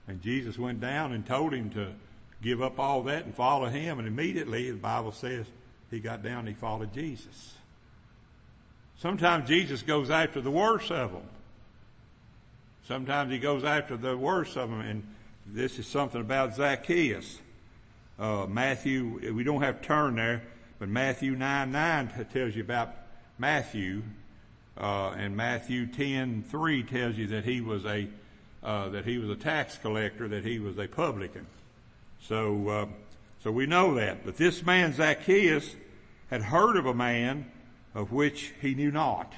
And 0.07 0.21
Jesus 0.21 0.57
went 0.59 0.79
down 0.79 1.13
and 1.13 1.25
told 1.25 1.53
him 1.53 1.69
to 1.71 1.93
give 2.41 2.61
up 2.61 2.79
all 2.79 3.03
that 3.03 3.25
and 3.25 3.33
follow 3.33 3.67
him. 3.67 3.99
And 3.99 4.07
immediately 4.07 4.69
the 4.69 4.77
Bible 4.77 5.11
says 5.11 5.45
he 5.89 5.99
got 5.99 6.23
down 6.23 6.39
and 6.39 6.49
he 6.49 6.53
followed 6.53 6.93
Jesus. 6.93 7.53
Sometimes 9.03 9.50
Jesus 9.50 9.81
goes 9.81 10.10
after 10.10 10.39
the 10.39 10.50
worst 10.50 10.89
of 10.89 11.12
them. 11.12 11.25
Sometimes 12.88 13.33
he 13.33 13.38
goes 13.38 13.65
after 13.65 13.98
the 13.98 14.17
worst 14.17 14.55
of 14.55 14.69
them. 14.69 14.79
And 14.79 15.05
this 15.45 15.77
is 15.77 15.88
something 15.88 16.22
about 16.22 16.55
Zacchaeus. 16.55 17.38
Uh, 18.17 18.45
Matthew, 18.48 19.33
we 19.33 19.43
don't 19.43 19.62
have 19.62 19.81
turn 19.81 20.15
there, 20.15 20.43
but 20.79 20.88
Matthew 20.88 21.36
9 21.36 21.69
9 21.69 22.27
tells 22.31 22.55
you 22.55 22.63
about 22.63 22.95
Matthew. 23.38 24.03
Uh, 24.77 25.10
and 25.17 25.36
Matthew 25.36 25.86
10 25.86 26.45
3 26.48 26.83
tells 26.83 27.17
you 27.17 27.27
that 27.27 27.43
he 27.43 27.60
was 27.60 27.83
a 27.86 28.07
uh, 28.63 28.88
that 28.88 29.03
he 29.03 29.17
was 29.17 29.29
a 29.29 29.36
tax 29.36 29.77
collector, 29.79 30.29
that 30.29 30.45
he 30.45 30.60
was 30.60 30.77
a 30.77 30.88
publican. 30.88 31.45
So, 32.22 32.69
uh, 32.69 32.86
so 33.43 33.51
we 33.51 33.65
know 33.65 33.95
that. 33.95 34.24
But 34.24 34.38
this 34.38 34.65
man 34.65 34.93
Zacchaeus 34.93 35.75
had 36.29 36.41
heard 36.41 36.77
of 36.77 36.86
a 36.86 36.93
man 36.93 37.51
of 37.95 38.12
which 38.12 38.53
he 38.62 38.73
knew 38.75 38.91
not. 38.91 39.33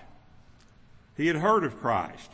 He 1.18 1.28
had 1.28 1.38
heard 1.38 1.64
of 1.64 1.80
Christ, 1.80 2.32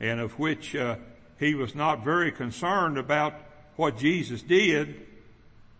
and 0.00 0.20
of 0.20 0.38
which 0.38 0.74
uh, 0.74 0.96
he 1.38 1.54
was 1.54 1.74
not 1.74 2.04
very 2.04 2.32
concerned 2.32 2.98
about 2.98 3.34
what 3.76 3.98
Jesus 3.98 4.42
did, 4.42 5.06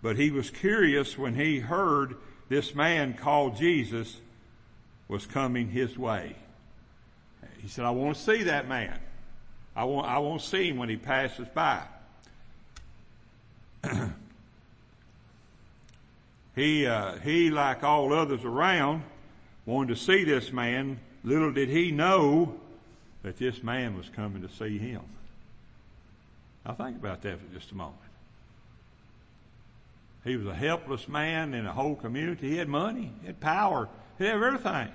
but 0.02 0.16
he 0.16 0.30
was 0.30 0.50
curious 0.50 1.18
when 1.18 1.34
he 1.34 1.58
heard 1.58 2.16
this 2.48 2.74
man 2.74 3.14
called 3.14 3.56
Jesus 3.56 4.18
was 5.08 5.26
coming 5.26 5.68
his 5.68 5.98
way. 5.98 6.36
He 7.60 7.68
said, 7.68 7.84
I 7.84 7.90
want 7.90 8.16
to 8.16 8.22
see 8.22 8.44
that 8.44 8.68
man. 8.68 8.98
I 9.74 9.84
want, 9.84 10.06
I 10.06 10.18
want 10.18 10.40
to 10.42 10.46
see 10.46 10.68
him 10.68 10.76
when 10.76 10.88
he 10.88 10.96
passes 10.96 11.48
by. 11.48 11.82
he, 16.54 16.86
uh, 16.86 17.18
he, 17.18 17.50
like 17.50 17.82
all 17.82 18.12
others 18.12 18.44
around, 18.44 19.02
wanted 19.68 19.94
to 19.94 20.00
see 20.00 20.24
this 20.24 20.50
man. 20.50 20.98
Little 21.22 21.52
did 21.52 21.68
he 21.68 21.92
know 21.92 22.54
that 23.22 23.36
this 23.36 23.62
man 23.62 23.98
was 23.98 24.08
coming 24.08 24.40
to 24.40 24.48
see 24.48 24.78
him. 24.78 25.02
Now 26.64 26.72
think 26.72 26.96
about 26.96 27.20
that 27.22 27.38
for 27.38 27.54
just 27.54 27.70
a 27.72 27.74
moment. 27.74 27.96
He 30.24 30.36
was 30.36 30.46
a 30.46 30.54
helpless 30.54 31.06
man 31.06 31.52
in 31.52 31.66
a 31.66 31.72
whole 31.72 31.96
community. 31.96 32.50
He 32.50 32.56
had 32.56 32.68
money, 32.68 33.12
he 33.20 33.26
had 33.26 33.40
power, 33.40 33.88
he 34.18 34.24
had 34.24 34.42
everything. 34.42 34.88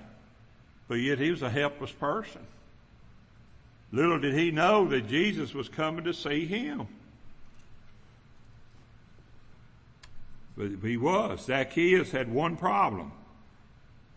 But 0.87 0.95
yet 0.95 1.19
he 1.19 1.29
was 1.29 1.43
a 1.43 1.49
helpless 1.49 1.91
person. 1.91 2.41
Little 3.91 4.19
did 4.19 4.33
he 4.33 4.49
know 4.49 4.87
that 4.87 5.07
Jesus 5.07 5.53
was 5.53 5.69
coming 5.69 6.05
to 6.05 6.15
see 6.15 6.47
him. 6.47 6.87
But 10.57 10.71
he 10.81 10.97
was. 10.97 11.45
Zacchaeus 11.45 12.11
had 12.11 12.31
one 12.31 12.57
problem. 12.57 13.11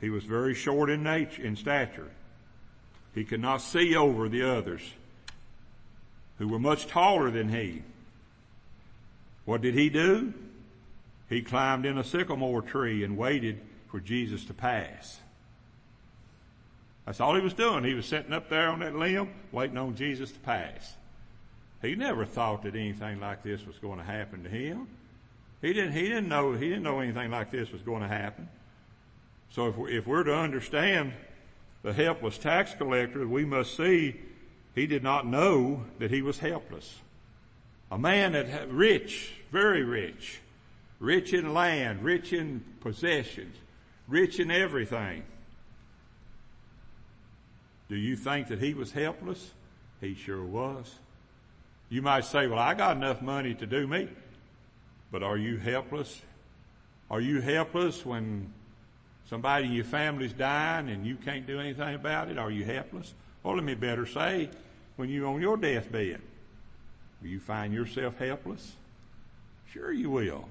He 0.00 0.10
was 0.10 0.24
very 0.24 0.54
short 0.54 0.90
in 0.90 1.02
nature, 1.02 1.42
in 1.42 1.56
stature. 1.56 2.10
He 3.14 3.24
could 3.24 3.40
not 3.40 3.62
see 3.62 3.96
over 3.96 4.28
the 4.28 4.42
others 4.42 4.82
who 6.38 6.48
were 6.48 6.58
much 6.58 6.86
taller 6.86 7.30
than 7.30 7.48
he. 7.48 7.82
What 9.46 9.62
did 9.62 9.74
he 9.74 9.88
do? 9.88 10.34
He 11.28 11.42
climbed 11.42 11.86
in 11.86 11.98
a 11.98 12.04
sycamore 12.04 12.62
tree 12.62 13.02
and 13.04 13.16
waited 13.16 13.60
for 13.90 14.00
Jesus 14.00 14.44
to 14.44 14.54
pass. 14.54 15.18
That's 17.06 17.20
all 17.20 17.34
he 17.34 17.40
was 17.40 17.54
doing. 17.54 17.84
He 17.84 17.94
was 17.94 18.06
sitting 18.06 18.32
up 18.32 18.48
there 18.50 18.68
on 18.68 18.80
that 18.80 18.94
limb 18.94 19.30
waiting 19.52 19.78
on 19.78 19.94
Jesus 19.94 20.32
to 20.32 20.38
pass. 20.40 20.94
He 21.80 21.94
never 21.94 22.24
thought 22.24 22.64
that 22.64 22.74
anything 22.74 23.20
like 23.20 23.42
this 23.42 23.64
was 23.66 23.78
going 23.78 23.98
to 23.98 24.04
happen 24.04 24.42
to 24.42 24.50
him. 24.50 24.88
He 25.62 25.72
didn't, 25.72 25.92
he 25.92 26.02
didn't 26.02 26.28
know, 26.28 26.52
he 26.52 26.68
didn't 26.68 26.82
know 26.82 27.00
anything 27.00 27.30
like 27.30 27.50
this 27.50 27.70
was 27.70 27.82
going 27.82 28.02
to 28.02 28.08
happen. 28.08 28.48
So 29.50 29.68
if, 29.68 29.76
we, 29.76 29.96
if 29.96 30.06
we're 30.06 30.24
to 30.24 30.34
understand 30.34 31.12
the 31.82 31.92
helpless 31.92 32.38
tax 32.38 32.74
collector, 32.74 33.26
we 33.26 33.44
must 33.44 33.76
see 33.76 34.16
he 34.74 34.86
did 34.86 35.02
not 35.02 35.26
know 35.26 35.84
that 35.98 36.10
he 36.10 36.22
was 36.22 36.38
helpless. 36.38 37.00
A 37.90 37.98
man 37.98 38.32
that 38.32 38.70
rich, 38.70 39.32
very 39.50 39.84
rich, 39.84 40.40
rich 40.98 41.32
in 41.32 41.54
land, 41.54 42.02
rich 42.02 42.32
in 42.32 42.64
possessions, 42.80 43.56
rich 44.08 44.40
in 44.40 44.50
everything. 44.50 45.22
Do 47.88 47.96
you 47.96 48.16
think 48.16 48.48
that 48.48 48.60
he 48.60 48.74
was 48.74 48.92
helpless? 48.92 49.52
He 50.00 50.14
sure 50.14 50.44
was. 50.44 50.92
You 51.88 52.02
might 52.02 52.24
say, 52.24 52.48
well, 52.48 52.58
I 52.58 52.74
got 52.74 52.96
enough 52.96 53.22
money 53.22 53.54
to 53.54 53.66
do 53.66 53.86
me. 53.86 54.08
But 55.12 55.22
are 55.22 55.36
you 55.38 55.56
helpless? 55.56 56.20
Are 57.10 57.20
you 57.20 57.40
helpless 57.40 58.04
when 58.04 58.52
somebody 59.28 59.66
in 59.66 59.73
your 59.73 59.85
family's 59.85 60.33
dying 60.33 60.88
and 60.88 61.06
you 61.06 61.16
can't 61.16 61.47
do 61.47 61.61
anything 61.61 61.95
about 61.95 62.30
it? 62.30 62.38
Are 62.38 62.50
you 62.50 62.64
helpless? 62.64 63.12
Or 63.42 63.54
let 63.54 63.64
me 63.64 63.75
better 63.75 64.06
say, 64.06 64.50
when 64.97 65.09
you're 65.09 65.26
on 65.26 65.40
your 65.40 65.56
deathbed, 65.56 66.21
will 67.21 67.28
you 67.28 67.40
find 67.40 67.73
yourself 67.73 68.18
helpless? 68.18 68.73
Sure 69.73 69.92
you 69.92 70.11
will. 70.11 70.49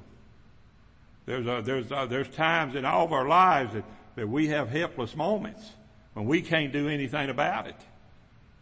There's, 1.25 1.47
a, 1.47 1.61
there's, 1.63 1.91
a, 1.91 2.07
there's 2.09 2.29
times 2.29 2.75
in 2.75 2.85
all 2.85 3.05
of 3.05 3.13
our 3.13 3.27
lives 3.27 3.73
that, 3.73 3.83
that 4.15 4.29
we 4.29 4.47
have 4.49 4.69
helpless 4.69 5.15
moments 5.15 5.67
when 6.13 6.25
we 6.25 6.41
can't 6.41 6.71
do 6.71 6.87
anything 6.87 7.29
about 7.29 7.67
it. 7.67 7.75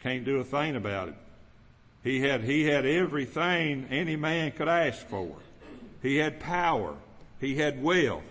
Can't 0.01 0.25
do 0.25 0.39
a 0.39 0.43
thing 0.43 0.75
about 0.75 1.09
it. 1.09 1.15
He 2.03 2.21
had, 2.21 2.43
he 2.43 2.65
had 2.65 2.85
everything 2.85 3.87
any 3.89 4.15
man 4.15 4.51
could 4.51 4.67
ask 4.67 5.05
for. 5.07 5.35
He 6.01 6.17
had 6.17 6.39
power. 6.39 6.95
He 7.39 7.55
had 7.55 7.81
wealth. 7.81 8.23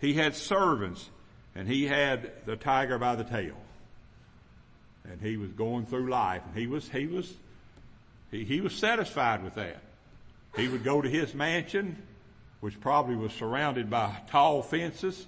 He 0.00 0.14
had 0.14 0.34
servants. 0.34 1.08
And 1.54 1.68
he 1.68 1.86
had 1.86 2.30
the 2.46 2.56
tiger 2.56 2.98
by 2.98 3.16
the 3.16 3.24
tail. 3.24 3.56
And 5.10 5.20
he 5.20 5.36
was 5.36 5.50
going 5.50 5.86
through 5.86 6.10
life. 6.10 6.42
And 6.46 6.56
he 6.56 6.66
was, 6.66 6.88
he 6.88 7.06
was, 7.06 7.32
he, 8.30 8.44
he 8.44 8.60
was 8.60 8.74
satisfied 8.74 9.42
with 9.42 9.54
that. 9.54 9.80
He 10.56 10.68
would 10.68 10.84
go 10.84 11.00
to 11.02 11.08
his 11.08 11.34
mansion, 11.34 11.96
which 12.60 12.80
probably 12.80 13.16
was 13.16 13.32
surrounded 13.32 13.90
by 13.90 14.14
tall 14.30 14.62
fences, 14.62 15.26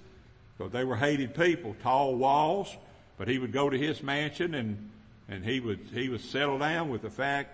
because 0.57 0.71
they 0.71 0.83
were 0.83 0.95
hated 0.95 1.35
people, 1.35 1.75
tall 1.81 2.15
walls, 2.15 2.75
but 3.17 3.27
he 3.27 3.37
would 3.37 3.51
go 3.51 3.69
to 3.69 3.77
his 3.77 4.01
mansion 4.03 4.53
and, 4.55 4.89
And 5.29 5.45
he 5.45 5.61
would, 5.61 5.79
he 5.93 6.09
would 6.09 6.21
settle 6.21 6.59
down 6.59 6.89
with 6.89 7.01
the 7.01 7.09
fact 7.09 7.49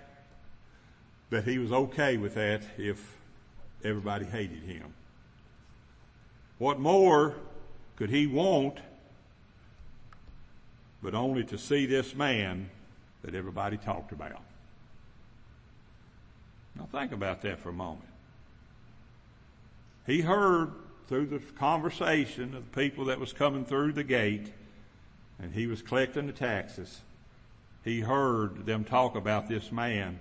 that 1.30 1.44
he 1.44 1.60
was 1.60 1.72
okay 1.72 2.18
with 2.18 2.34
that 2.34 2.64
if 2.78 2.98
everybody 3.84 4.26
hated 4.26 4.64
him. 4.64 4.94
What 6.58 6.80
more 6.80 7.36
could 7.98 8.10
he 8.10 8.27
want 8.27 8.77
but 11.01 11.13
only 11.13 11.44
to 11.44 11.58
see 11.58 11.86
this 11.86 12.16
man 12.16 12.70
that 13.24 13.36
everybody 13.36 13.77
talked 13.77 14.12
about? 14.12 14.42
Now 16.75 16.88
think 16.92 17.12
about 17.12 17.42
that 17.42 17.60
for 17.60 17.70
a 17.70 17.74
moment. 17.74 18.08
He 20.06 20.22
heard 20.22 20.72
through 21.08 21.27
the 21.27 21.39
conversation 21.39 22.56
of 22.56 22.72
the 22.72 22.82
people 22.82 23.06
that 23.06 23.20
was 23.20 23.34
coming 23.34 23.66
through 23.66 23.94
the 23.94 24.04
gate 24.04 24.54
and 25.39 25.54
he 25.54 25.68
was 25.68 25.82
collecting 25.82 26.27
the 26.27 26.34
taxes. 26.34 27.01
He 27.84 28.01
heard 28.01 28.66
them 28.66 28.84
talk 28.84 29.16
about 29.16 29.48
this 29.48 29.72
man 29.72 30.20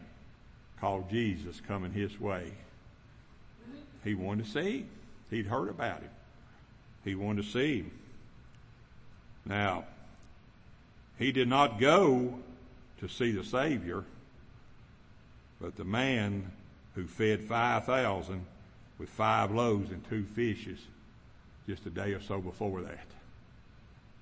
called 0.81 1.11
Jesus 1.11 1.61
coming 1.67 1.93
his 1.93 2.21
way. 2.21 2.53
He 4.05 4.15
wanted 4.15 4.45
to 4.45 4.51
see. 4.51 4.87
He'd 5.31 5.47
heard 5.47 5.69
about 5.69 6.01
him. 6.01 6.11
He 7.07 7.15
wanted 7.15 7.45
to 7.45 7.51
see 7.51 7.79
him. 7.79 7.91
Now, 9.47 9.85
he 11.19 11.31
did 11.31 11.49
not 11.49 11.79
go 11.79 12.35
to 12.99 13.09
see 13.09 13.31
the 13.31 13.45
Savior, 13.45 14.05
but 15.61 15.77
the 15.77 15.85
man 15.85 16.51
who 16.97 17.07
fed 17.07 17.43
5,000 17.43 18.45
with 18.99 19.09
five 19.09 19.53
loaves 19.53 19.93
and 19.93 20.07
two 20.09 20.25
fishes 20.25 20.81
just 21.69 21.87
a 21.87 21.91
day 21.91 22.13
or 22.13 22.21
so 22.21 22.41
before 22.41 22.81
that. 22.83 23.07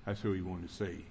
That's 0.05 0.21
who 0.21 0.33
he 0.33 0.41
wanted 0.41 0.69
to 0.69 0.75
see. 0.75 1.05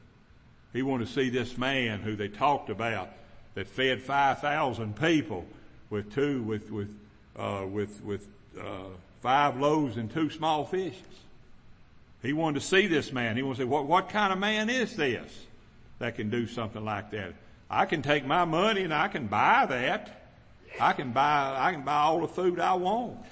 He 0.73 0.83
wanted 0.83 1.09
to 1.09 1.13
see 1.13 1.29
this 1.29 1.59
man 1.59 2.01
who 2.01 2.15
they 2.15 2.29
talked 2.29 2.71
about 2.71 3.11
that 3.55 3.67
fed 3.67 4.01
5,000 4.01 4.97
people 4.97 5.45
with 5.91 6.15
two, 6.15 6.43
with, 6.45 6.71
with, 6.71 6.97
uh, 7.37 7.67
with, 7.69 8.01
with, 8.05 8.29
uh, 8.61 8.85
five 9.23 9.59
loaves 9.59 9.97
and 9.97 10.13
two 10.13 10.31
small 10.31 10.65
fishes. 10.65 11.03
He 12.25 12.33
wanted 12.33 12.61
to 12.61 12.67
see 12.67 12.87
this 12.87 13.13
man. 13.13 13.37
He 13.37 13.43
wanted 13.43 13.57
to 13.57 13.63
say, 13.63 13.69
what, 13.69 13.87
what 13.87 14.09
kind 14.09 14.33
of 14.33 14.39
man 14.39 14.71
is 14.71 14.97
this 14.97 15.31
that 15.99 16.17
can 16.17 16.31
do 16.31 16.47
something 16.47 16.83
like 16.83 17.11
that? 17.11 17.35
I 17.69 17.85
can 17.85 18.01
take 18.01 18.25
my 18.25 18.47
money 18.47 18.83
and 18.83 18.95
I 18.95 19.09
can 19.09 19.27
buy 19.27 19.67
that. 19.67 20.23
I 20.81 20.95
can 20.95 21.13
buy, 21.13 21.55
I 21.59 21.73
can 21.73 21.83
buy 21.83 21.99
all 21.99 22.23
the 22.23 22.29
food 22.29 22.59
I 22.59 22.75
want. 22.75 23.25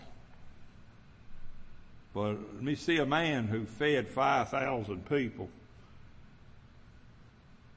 But 2.12 2.32
let 2.32 2.62
me 2.62 2.74
see 2.74 2.98
a 2.98 3.06
man 3.06 3.46
who 3.46 3.64
fed 3.64 4.08
5,000 4.08 5.08
people 5.08 5.48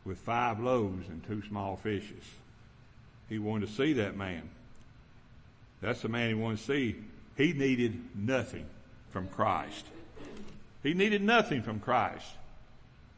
with 0.03 0.17
five 0.19 0.60
loaves 0.60 1.07
and 1.07 1.25
two 1.25 1.41
small 1.48 1.77
fishes. 1.77 2.24
He 3.29 3.39
wanted 3.39 3.69
to 3.69 3.74
see 3.74 3.93
that 3.93 4.17
man. 4.17 4.50
That's 5.81 6.01
the 6.01 6.10
man 6.10 6.27
he 6.27 6.36
wanted 6.36 6.57
to 6.57 6.63
see. 6.63 6.95
He 7.38 7.53
needed 7.53 8.01
nothing 8.13 8.65
from 9.12 9.29
Christ. 9.29 9.86
He 10.86 10.94
needed 10.94 11.24
nothing 11.24 11.63
from 11.63 11.80
Christ. 11.80 12.27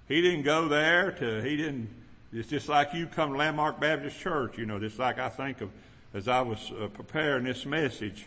He 0.07 0.21
didn't 0.21 0.43
go 0.43 0.69
there 0.69 1.11
to, 1.11 1.41
he 1.41 1.57
didn't, 1.57 1.89
it's 2.31 2.47
just 2.47 2.69
like 2.69 2.93
you 2.93 3.07
come 3.07 3.33
to 3.33 3.37
Landmark 3.37 3.77
Baptist 3.77 4.17
Church, 4.17 4.57
you 4.57 4.65
know, 4.65 4.79
just 4.79 4.97
like 4.97 5.19
I 5.19 5.27
think 5.27 5.59
of, 5.59 5.69
as 6.13 6.29
I 6.29 6.39
was 6.39 6.71
uh, 6.71 6.87
preparing 6.87 7.43
this 7.43 7.65
message, 7.65 8.25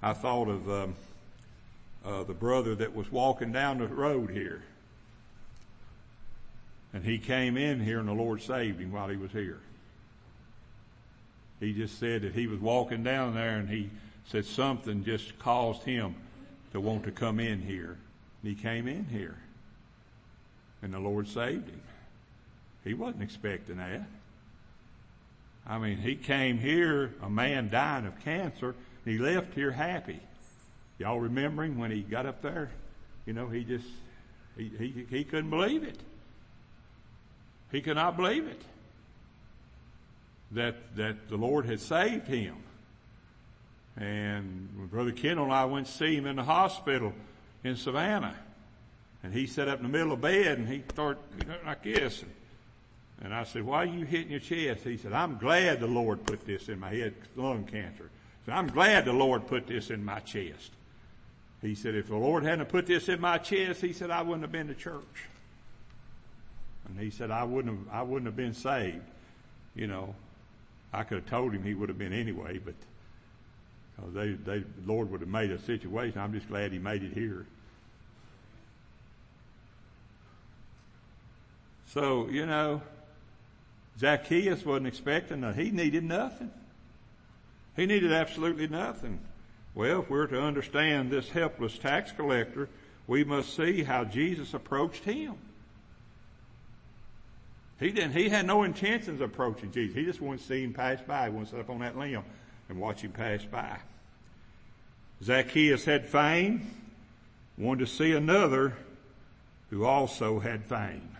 I 0.00 0.12
thought 0.12 0.46
of, 0.46 0.70
um, 0.70 0.94
uh, 2.04 2.22
the 2.22 2.32
brother 2.32 2.76
that 2.76 2.94
was 2.94 3.10
walking 3.10 3.50
down 3.50 3.78
the 3.78 3.88
road 3.88 4.30
here. 4.30 4.62
And 6.92 7.04
he 7.04 7.18
came 7.18 7.56
in 7.56 7.80
here 7.80 7.98
and 7.98 8.06
the 8.06 8.12
Lord 8.12 8.40
saved 8.40 8.78
him 8.78 8.92
while 8.92 9.08
he 9.08 9.16
was 9.16 9.32
here. 9.32 9.58
He 11.58 11.72
just 11.72 11.98
said 11.98 12.22
that 12.22 12.34
he 12.34 12.46
was 12.46 12.60
walking 12.60 13.02
down 13.02 13.34
there 13.34 13.56
and 13.56 13.68
he 13.68 13.90
said 14.28 14.44
something 14.44 15.02
just 15.02 15.36
caused 15.40 15.82
him 15.82 16.14
to 16.70 16.78
want 16.78 17.02
to 17.02 17.10
come 17.10 17.40
in 17.40 17.60
here. 17.60 17.96
And 18.44 18.54
he 18.54 18.62
came 18.62 18.86
in 18.86 19.06
here. 19.06 19.38
And 20.82 20.92
the 20.92 20.98
Lord 20.98 21.26
saved 21.28 21.66
him. 21.66 21.80
He 22.84 22.92
wasn't 22.92 23.22
expecting 23.22 23.78
that. 23.78 24.02
I 25.66 25.78
mean, 25.78 25.96
he 25.96 26.14
came 26.14 26.58
here, 26.58 27.14
a 27.22 27.30
man 27.30 27.70
dying 27.70 28.04
of 28.04 28.20
cancer, 28.22 28.74
and 29.06 29.14
he 29.14 29.18
left 29.18 29.54
here 29.54 29.70
happy. 29.70 30.20
Y'all 30.98 31.20
remember 31.20 31.64
him 31.64 31.78
when 31.78 31.90
he 31.90 32.02
got 32.02 32.26
up 32.26 32.42
there? 32.42 32.70
You 33.24 33.32
know, 33.32 33.46
he 33.46 33.64
just, 33.64 33.88
he, 34.58 34.70
he, 34.78 35.06
he 35.08 35.24
couldn't 35.24 35.48
believe 35.48 35.82
it. 35.82 35.98
He 37.72 37.80
could 37.80 37.96
not 37.96 38.14
believe 38.14 38.46
it. 38.46 38.60
That, 40.52 40.96
that 40.96 41.30
the 41.30 41.36
Lord 41.36 41.64
had 41.64 41.80
saved 41.80 42.26
him. 42.28 42.56
And 43.96 44.90
Brother 44.90 45.12
Kendall 45.12 45.46
and 45.46 45.54
I 45.54 45.64
went 45.64 45.86
to 45.86 45.92
see 45.92 46.14
him 46.14 46.26
in 46.26 46.36
the 46.36 46.44
hospital 46.44 47.14
in 47.64 47.76
Savannah. 47.76 48.36
And 49.22 49.32
he 49.32 49.46
sat 49.46 49.68
up 49.68 49.78
in 49.78 49.84
the 49.84 49.88
middle 49.88 50.12
of 50.12 50.20
bed 50.20 50.58
and 50.58 50.68
he 50.68 50.82
started 50.92 51.22
like 51.64 51.82
this. 51.82 52.22
And, 52.22 52.32
and 53.22 53.34
I 53.34 53.44
said, 53.44 53.62
why 53.62 53.78
are 53.78 53.86
you 53.86 54.04
hitting 54.04 54.30
your 54.30 54.40
chest? 54.40 54.84
He 54.84 54.98
said, 54.98 55.12
I'm 55.12 55.38
glad 55.38 55.80
the 55.80 55.86
Lord 55.86 56.24
put 56.26 56.46
this 56.46 56.68
in 56.68 56.78
my 56.78 56.90
head, 56.90 57.14
lung 57.34 57.64
cancer. 57.64 58.10
So 58.44 58.52
I'm 58.52 58.66
glad 58.66 59.06
the 59.06 59.12
Lord 59.12 59.46
put 59.46 59.66
this 59.66 59.90
in 59.90 60.04
my 60.04 60.20
chest. 60.20 60.70
He 61.62 61.74
said, 61.74 61.94
if 61.94 62.08
the 62.08 62.16
Lord 62.16 62.44
hadn't 62.44 62.68
put 62.68 62.86
this 62.86 63.08
in 63.08 63.18
my 63.18 63.38
chest, 63.38 63.80
he 63.80 63.94
said, 63.94 64.10
I 64.10 64.20
wouldn't 64.20 64.42
have 64.42 64.52
been 64.52 64.68
to 64.68 64.74
church. 64.74 65.28
And 66.86 67.00
he 67.00 67.08
said, 67.08 67.30
I 67.30 67.44
wouldn't 67.44 67.78
have, 67.78 67.94
I 67.94 68.02
wouldn't 68.02 68.26
have 68.26 68.36
been 68.36 68.52
saved. 68.52 69.00
You 69.74 69.86
know, 69.86 70.14
I 70.92 71.04
could 71.04 71.18
have 71.20 71.26
told 71.30 71.54
him 71.54 71.62
he 71.62 71.72
would 71.72 71.88
have 71.88 71.98
been 71.98 72.12
anyway, 72.12 72.60
but 72.62 72.74
they, 74.12 74.32
they, 74.32 74.58
the 74.58 74.66
Lord 74.86 75.10
would 75.10 75.20
have 75.20 75.28
made 75.28 75.50
a 75.50 75.58
situation. 75.58 76.18
I'm 76.18 76.32
just 76.32 76.48
glad 76.48 76.72
he 76.72 76.78
made 76.78 77.02
it 77.02 77.12
here. 77.12 77.46
So, 81.92 82.28
you 82.28 82.44
know, 82.44 82.82
Zacchaeus 83.98 84.64
wasn't 84.64 84.88
expecting 84.88 85.42
that. 85.42 85.54
He 85.54 85.70
needed 85.70 86.02
nothing. 86.02 86.50
He 87.76 87.86
needed 87.86 88.12
absolutely 88.12 88.66
nothing. 88.66 89.20
Well, 89.74 90.00
if 90.00 90.10
we're 90.10 90.26
to 90.26 90.40
understand 90.40 91.10
this 91.10 91.28
helpless 91.28 91.78
tax 91.78 92.10
collector, 92.10 92.68
we 93.06 93.22
must 93.22 93.54
see 93.54 93.84
how 93.84 94.04
Jesus 94.04 94.54
approached 94.54 95.04
him. 95.04 95.34
He 97.78 97.90
didn't, 97.90 98.12
he 98.12 98.28
had 98.28 98.46
no 98.46 98.62
intentions 98.62 99.20
of 99.20 99.30
approaching 99.30 99.70
Jesus. 99.70 99.96
He 99.96 100.04
just 100.04 100.20
wanted 100.20 100.40
to 100.40 100.46
see 100.46 100.62
him 100.64 100.72
pass 100.72 101.00
by. 101.06 101.26
He 101.28 101.30
wanted 101.30 101.46
to 101.46 101.50
sit 101.52 101.60
up 101.60 101.70
on 101.70 101.80
that 101.80 101.96
limb 101.96 102.24
and 102.68 102.80
watch 102.80 103.02
him 103.02 103.12
pass 103.12 103.44
by. 103.44 103.78
Zacchaeus 105.22 105.84
had 105.84 106.06
fame, 106.06 106.70
wanted 107.56 107.86
to 107.86 107.92
see 107.92 108.12
another 108.12 108.76
who 109.70 109.84
also 109.84 110.40
had 110.40 110.64
fame. 110.64 111.16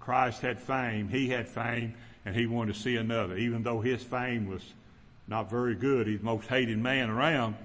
Christ 0.00 0.42
had 0.42 0.60
fame, 0.60 1.08
he 1.08 1.28
had 1.28 1.48
fame, 1.48 1.94
and 2.24 2.34
he 2.34 2.46
wanted 2.46 2.74
to 2.74 2.80
see 2.80 2.96
another, 2.96 3.36
even 3.36 3.62
though 3.62 3.80
his 3.80 4.02
fame 4.02 4.48
was 4.48 4.62
not 5.28 5.50
very 5.50 5.74
good. 5.74 6.06
He's 6.06 6.18
the 6.18 6.24
most 6.24 6.48
hated 6.48 6.78
man 6.78 7.10
around. 7.10 7.56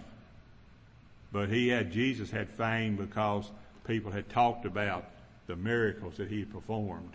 But 1.31 1.49
he 1.49 1.67
had, 1.69 1.91
Jesus 1.91 2.31
had 2.31 2.49
fame 2.49 2.95
because 2.95 3.49
people 3.85 4.11
had 4.11 4.29
talked 4.29 4.65
about 4.65 5.05
the 5.47 5.55
miracles 5.55 6.17
that 6.17 6.29
he 6.29 6.45
performed 6.45 7.13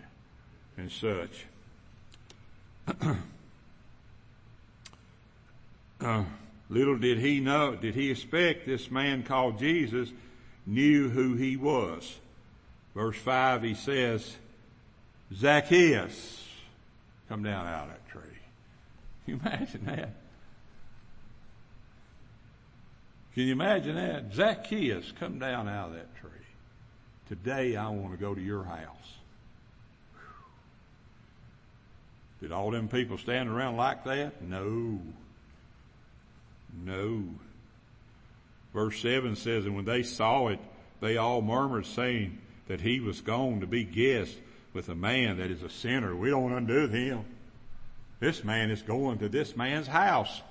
and 0.77 0.91
such. 0.91 1.45
uh, 6.03 6.23
little 6.69 6.97
did 6.97 7.19
he 7.19 7.39
know, 7.39 7.75
did 7.75 7.95
he 7.95 8.11
expect 8.11 8.65
this 8.65 8.91
man 8.91 9.23
called 9.23 9.59
Jesus 9.59 10.11
knew 10.65 11.09
who 11.09 11.35
he 11.35 11.57
was. 11.57 12.19
Verse 12.95 13.17
5 13.17 13.63
he 13.63 13.73
says, 13.73 14.35
Zacchaeus, 15.33 16.47
come 17.27 17.43
down 17.43 17.65
out 17.67 17.85
of 17.85 17.89
that 17.89 18.09
tree. 18.09 18.21
Can 19.25 19.33
you 19.33 19.39
imagine 19.43 19.85
that? 19.85 20.13
Can 23.33 23.43
you 23.43 23.53
imagine 23.53 23.95
that? 23.95 24.33
Zacchaeus, 24.33 25.11
come 25.19 25.39
down 25.39 25.67
out 25.67 25.89
of 25.89 25.95
that 25.95 26.15
tree. 26.17 26.29
Today 27.27 27.75
I 27.75 27.89
want 27.89 28.11
to 28.11 28.17
go 28.17 28.35
to 28.35 28.41
your 28.41 28.63
house. 28.63 29.13
Did 32.41 32.51
all 32.51 32.71
them 32.71 32.89
people 32.89 33.17
stand 33.17 33.49
around 33.49 33.77
like 33.77 34.03
that? 34.03 34.41
No. 34.41 34.99
No. 36.81 37.23
Verse 38.73 38.99
7 38.99 39.35
says, 39.35 39.65
And 39.65 39.75
when 39.75 39.85
they 39.85 40.03
saw 40.03 40.47
it, 40.47 40.59
they 40.99 41.17
all 41.17 41.41
murmured, 41.41 41.85
saying 41.85 42.39
that 42.67 42.81
he 42.81 42.99
was 42.99 43.21
gone 43.21 43.59
to 43.59 43.67
be 43.67 43.83
guest 43.83 44.35
with 44.73 44.89
a 44.89 44.95
man 44.95 45.37
that 45.37 45.51
is 45.51 45.61
a 45.61 45.69
sinner. 45.69 46.15
We 46.15 46.29
don't 46.29 46.51
undo 46.51 46.87
him. 46.87 47.25
This 48.19 48.43
man 48.43 48.71
is 48.71 48.81
going 48.81 49.19
to 49.19 49.29
this 49.29 49.55
man's 49.55 49.87
house. 49.87 50.41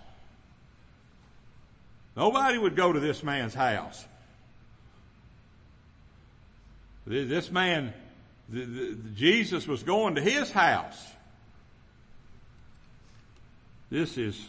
Nobody 2.16 2.58
would 2.58 2.76
go 2.76 2.92
to 2.92 3.00
this 3.00 3.22
man's 3.22 3.54
house. 3.54 4.04
This 7.06 7.50
man, 7.50 7.92
the, 8.48 8.64
the, 8.64 8.98
Jesus 9.14 9.66
was 9.66 9.82
going 9.82 10.14
to 10.14 10.20
his 10.20 10.50
house. 10.50 11.02
This 13.90 14.16
is 14.18 14.40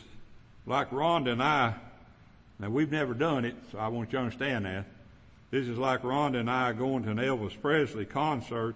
like 0.66 0.92
Rhonda 0.92 1.32
and 1.32 1.44
I. 1.44 1.76
Now 2.60 2.70
we've 2.70 2.92
never 2.92 3.14
done 3.14 3.46
it, 3.46 3.56
so 3.72 3.80
I 3.80 3.88
want 3.88 4.12
you 4.12 4.18
to 4.18 4.24
understand 4.24 4.66
that. 4.66 4.86
This 5.52 5.68
is 5.68 5.78
like 5.78 6.02
Rhonda 6.02 6.40
and 6.40 6.50
I 6.50 6.74
going 6.74 7.04
to 7.04 7.12
an 7.12 7.18
Elvis 7.18 7.60
Presley 7.62 8.06
concert. 8.06 8.76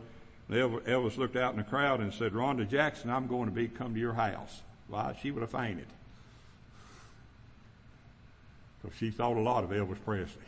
Elvis 0.50 1.18
looked 1.18 1.36
out 1.36 1.52
in 1.52 1.58
the 1.58 1.64
crowd 1.64 2.00
and 2.00 2.14
said, 2.14 2.34
Rhonda 2.34 2.70
Jackson, 2.70 3.10
I'm 3.10 3.28
going 3.28 3.46
to 3.46 3.52
be 3.52 3.68
come 3.68 3.94
to 3.94 4.00
your 4.00 4.14
house. 4.14 4.62
Well, 4.90 5.16
she 5.22 5.32
would 5.32 5.42
have 5.42 5.52
fainted. 5.52 5.88
Because 8.82 8.98
she 8.98 9.10
thought 9.10 9.38
a 9.38 9.42
lot 9.42 9.64
of 9.64 9.72
Elvis 9.72 9.98
Presley. 10.06 10.42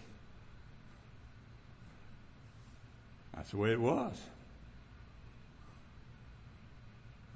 That's 3.36 3.52
the 3.52 3.58
way 3.58 3.72
it 3.72 3.80
was. 3.80 4.14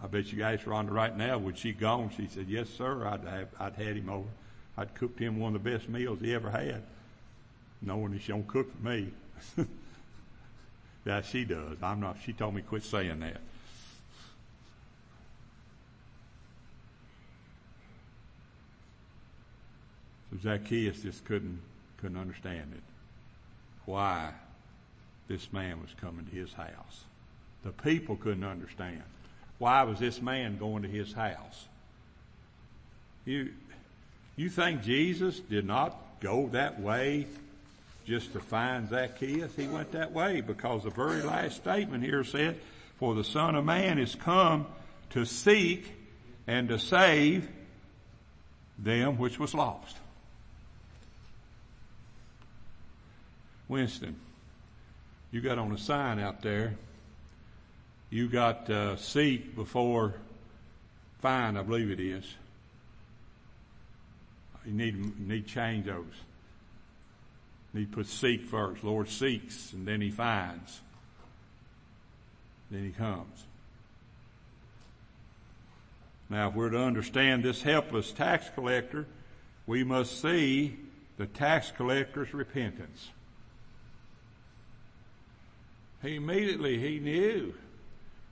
I 0.04 0.08
bet 0.08 0.34
you 0.34 0.38
guys 0.38 0.60
Rhonda 0.62 0.92
right 0.92 1.16
now, 1.16 1.38
would 1.38 1.58
she 1.58 1.72
gone? 1.72 2.12
She 2.16 2.28
said, 2.28 2.48
yes, 2.50 2.68
sir. 2.70 3.08
I'd 3.08 3.24
have, 3.24 3.48
I'd 3.58 3.74
had 3.76 3.96
him 3.96 4.10
over. 4.10 4.28
I'd 4.78 4.94
cooked 4.96 5.18
him 5.18 5.40
one 5.40 5.56
of 5.56 5.64
the 5.64 5.72
best 5.72 5.88
meals 5.88 6.20
he 6.20 6.34
ever 6.34 6.50
had, 6.50 6.84
knowing 7.82 8.12
that 8.12 8.22
she 8.22 8.34
don't 8.34 8.48
cook 8.48 8.70
for 8.76 8.86
me. 8.86 9.12
yeah, 11.06 11.22
she 11.22 11.46
does. 11.46 11.78
I'm 11.82 12.02
not. 12.02 12.18
She 12.26 12.34
told 12.34 12.54
me 12.54 12.62
quit 12.62 12.84
saying 12.84 13.22
that. 13.22 13.40
So 20.32 20.38
Zacchaeus 20.42 21.02
just 21.02 21.24
couldn't 21.24 21.62
couldn't 21.98 22.18
understand 22.18 22.74
it. 22.76 22.84
Why 23.86 24.32
this 25.30 25.54
man 25.54 25.80
was 25.82 25.92
coming 26.02 26.26
to 26.26 26.32
his 26.32 26.52
house. 26.52 27.06
The 27.64 27.72
people 27.72 28.18
couldn't 28.18 28.44
understand. 28.44 29.04
Why 29.64 29.84
was 29.84 29.98
this 29.98 30.22
man 30.22 30.58
going 30.58 30.84
to 30.84 30.90
his 30.90 31.14
house? 31.14 31.68
You, 33.24 33.54
you 34.36 34.50
think 34.50 34.84
Jesus 34.84 35.40
did 35.40 35.64
not 35.64 35.96
go 36.20 36.50
that 36.50 36.82
way 36.82 37.28
just 38.06 38.34
to 38.34 38.42
find 38.42 38.90
Zacchaeus? 38.90 39.56
He 39.56 39.68
went 39.68 39.94
that 39.94 40.12
way 40.12 40.42
because 40.42 40.84
the 40.84 40.90
very 40.90 41.22
last 41.22 41.56
statement 41.56 42.04
here 42.04 42.26
said, 42.26 42.60
for 43.00 43.16
the 43.16 43.24
son 43.24 43.56
of 43.56 43.64
man 43.64 44.00
is 44.00 44.16
come 44.16 44.68
to 45.12 45.24
seek 45.24 45.90
and 46.46 46.68
to 46.68 46.78
save 46.78 47.48
them 48.78 49.18
which 49.18 49.40
was 49.40 49.54
lost. 49.54 49.96
Winston, 53.70 54.18
you 55.32 55.40
got 55.40 55.58
on 55.58 55.72
a 55.72 55.78
sign 55.78 56.20
out 56.20 56.42
there 56.42 56.74
you 58.14 58.28
got 58.28 58.70
uh, 58.70 58.96
seek 58.96 59.56
before 59.56 60.14
find, 61.20 61.58
I 61.58 61.64
believe 61.64 61.90
it 61.90 62.00
is. 62.00 62.24
You 64.68 64.74
need 64.74 65.20
need 65.20 65.48
change 65.48 65.88
those. 65.88 66.06
You 67.74 67.80
need 67.80 67.90
to 67.90 67.98
put 67.98 68.06
seek 68.06 68.46
first. 68.46 68.84
Lord 68.84 69.10
seeks 69.10 69.74
and 69.74 69.88
then 69.88 70.00
he 70.00 70.12
finds. 70.12 70.80
Then 72.70 72.86
he 72.86 72.92
comes. 72.92 73.46
Now, 76.30 76.50
if 76.50 76.54
we're 76.54 76.70
to 76.70 76.80
understand 76.80 77.44
this 77.44 77.64
helpless 77.64 78.12
tax 78.12 78.48
collector, 78.54 79.08
we 79.66 79.84
must 79.84 80.22
see 80.22 80.78
the 81.18 81.26
tax 81.26 81.72
collector's 81.72 82.32
repentance. 82.32 83.10
He 86.04 86.16
immediately, 86.16 86.78
he 86.78 87.00
knew 87.00 87.56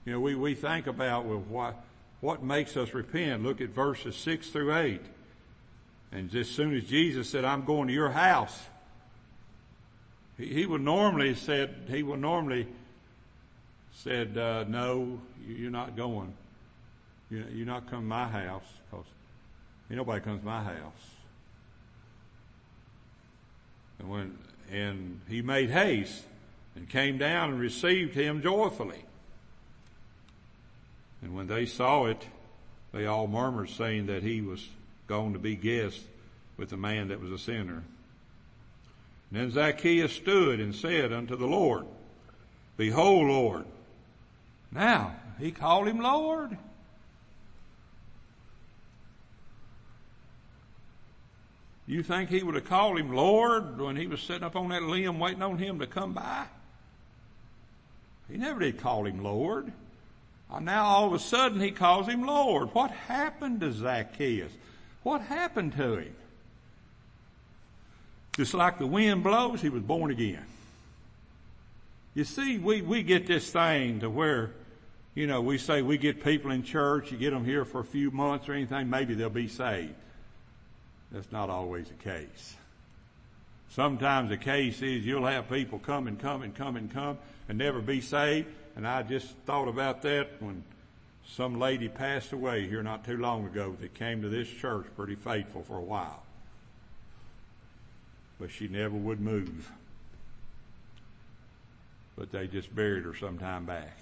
you 0.04 0.12
know, 0.12 0.20
we, 0.20 0.34
we 0.34 0.54
think 0.54 0.86
about, 0.86 1.24
well, 1.24 1.44
what, 1.48 1.82
what 2.20 2.42
makes 2.42 2.76
us 2.76 2.92
repent? 2.94 3.42
Look 3.42 3.60
at 3.60 3.70
verses 3.70 4.16
6 4.16 4.48
through 4.48 4.74
8. 4.74 5.00
And 6.10 6.34
as 6.34 6.48
soon 6.48 6.76
as 6.76 6.84
Jesus 6.84 7.28
said, 7.28 7.44
I'm 7.44 7.64
going 7.64 7.88
to 7.88 7.94
your 7.94 8.10
house, 8.10 8.58
he, 10.36 10.46
he 10.46 10.66
would 10.66 10.82
normally 10.82 11.34
said, 11.34 11.74
he 11.88 12.02
would 12.02 12.20
normally 12.20 12.66
said, 13.94 14.36
uh, 14.36 14.64
no, 14.68 15.20
you're 15.46 15.70
not 15.70 15.96
going. 15.96 16.34
You're 17.30 17.66
not 17.66 17.88
coming 17.88 18.04
to 18.04 18.08
my 18.08 18.28
house 18.28 18.66
because 18.90 19.06
ain't 19.90 19.96
nobody 19.96 20.22
comes 20.22 20.40
to 20.40 20.46
my 20.46 20.62
house. 20.62 21.10
And 23.98 24.10
when, 24.10 24.38
and 24.70 25.20
he 25.28 25.40
made 25.40 25.70
haste 25.70 26.24
and 26.76 26.88
came 26.88 27.16
down 27.16 27.50
and 27.50 27.60
received 27.60 28.14
him 28.14 28.42
joyfully. 28.42 29.04
And 31.22 31.34
when 31.34 31.46
they 31.46 31.66
saw 31.66 32.06
it, 32.06 32.26
they 32.92 33.06
all 33.06 33.26
murmured 33.26 33.70
saying 33.70 34.06
that 34.06 34.22
he 34.22 34.40
was 34.40 34.68
going 35.06 35.32
to 35.32 35.38
be 35.38 35.56
guest 35.56 36.00
with 36.56 36.70
the 36.70 36.76
man 36.76 37.08
that 37.08 37.20
was 37.20 37.30
a 37.30 37.38
sinner. 37.38 37.82
And 39.30 39.40
then 39.40 39.50
Zacchaeus 39.50 40.12
stood 40.12 40.60
and 40.60 40.74
said 40.74 41.12
unto 41.12 41.36
the 41.36 41.46
Lord, 41.46 41.86
Behold, 42.76 43.28
Lord. 43.28 43.64
Now, 44.70 45.14
he 45.38 45.52
called 45.52 45.88
him 45.88 46.00
Lord. 46.00 46.56
You 51.86 52.02
think 52.02 52.30
he 52.30 52.42
would 52.42 52.54
have 52.54 52.64
called 52.64 52.98
him 52.98 53.12
Lord 53.12 53.80
when 53.80 53.96
he 53.96 54.06
was 54.06 54.20
sitting 54.20 54.44
up 54.44 54.56
on 54.56 54.70
that 54.70 54.82
limb 54.82 55.18
waiting 55.18 55.42
on 55.42 55.58
him 55.58 55.78
to 55.80 55.86
come 55.86 56.12
by? 56.14 56.46
He 58.30 58.38
never 58.38 58.60
did 58.60 58.78
call 58.78 59.06
him 59.06 59.22
Lord. 59.22 59.72
Uh, 60.52 60.60
now 60.60 60.84
all 60.84 61.06
of 61.06 61.12
a 61.14 61.18
sudden 61.18 61.60
he 61.60 61.70
calls 61.70 62.06
him 62.06 62.24
Lord. 62.24 62.74
What 62.74 62.90
happened 62.90 63.60
to 63.60 63.72
Zacchaeus? 63.72 64.52
What 65.02 65.22
happened 65.22 65.72
to 65.76 65.96
him? 65.96 66.14
Just 68.36 68.52
like 68.54 68.78
the 68.78 68.86
wind 68.86 69.22
blows, 69.22 69.60
he 69.60 69.68
was 69.68 69.82
born 69.82 70.10
again. 70.10 70.44
You 72.14 72.24
see, 72.24 72.58
we, 72.58 72.82
we 72.82 73.02
get 73.02 73.26
this 73.26 73.50
thing 73.50 74.00
to 74.00 74.10
where, 74.10 74.50
you 75.14 75.26
know, 75.26 75.40
we 75.40 75.56
say 75.56 75.80
we 75.80 75.96
get 75.96 76.22
people 76.22 76.50
in 76.50 76.62
church, 76.62 77.10
you 77.10 77.18
get 77.18 77.30
them 77.30 77.44
here 77.44 77.64
for 77.64 77.80
a 77.80 77.84
few 77.84 78.10
months 78.10 78.48
or 78.48 78.52
anything, 78.52 78.90
maybe 78.90 79.14
they'll 79.14 79.30
be 79.30 79.48
saved. 79.48 79.94
That's 81.10 81.32
not 81.32 81.48
always 81.48 81.88
the 81.88 81.94
case. 81.94 82.56
Sometimes 83.70 84.28
the 84.28 84.36
case 84.36 84.82
is 84.82 85.04
you'll 85.06 85.26
have 85.26 85.48
people 85.48 85.78
come 85.78 86.06
and 86.06 86.18
come 86.18 86.42
and 86.42 86.54
come 86.54 86.76
and 86.76 86.92
come 86.92 87.18
and 87.48 87.56
never 87.56 87.80
be 87.80 88.02
saved 88.02 88.48
and 88.76 88.86
I 88.86 89.02
just 89.02 89.28
thought 89.46 89.68
about 89.68 90.02
that 90.02 90.30
when 90.40 90.64
some 91.26 91.58
lady 91.58 91.88
passed 91.88 92.32
away 92.32 92.66
here 92.68 92.82
not 92.82 93.04
too 93.04 93.16
long 93.16 93.46
ago 93.46 93.76
that 93.80 93.94
came 93.94 94.22
to 94.22 94.28
this 94.28 94.48
church 94.48 94.86
pretty 94.96 95.14
faithful 95.14 95.62
for 95.62 95.76
a 95.76 95.82
while. 95.82 96.22
But 98.40 98.50
she 98.50 98.68
never 98.68 98.96
would 98.96 99.20
move. 99.20 99.70
But 102.16 102.32
they 102.32 102.46
just 102.46 102.74
buried 102.74 103.04
her 103.04 103.14
some 103.14 103.38
time 103.38 103.64
back. 103.66 103.96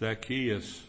Zacchaeus, 0.00 0.82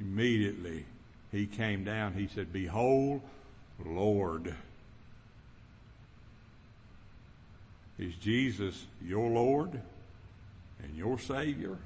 immediately, 0.00 0.86
he 1.30 1.46
came 1.46 1.84
down. 1.84 2.14
He 2.14 2.26
said, 2.26 2.52
Behold, 2.52 3.20
Lord. 3.84 4.54
Is 8.00 8.14
Jesus 8.14 8.86
your 9.04 9.28
Lord 9.28 9.78
and 10.82 10.96
your 10.96 11.18
Savior? 11.18 11.76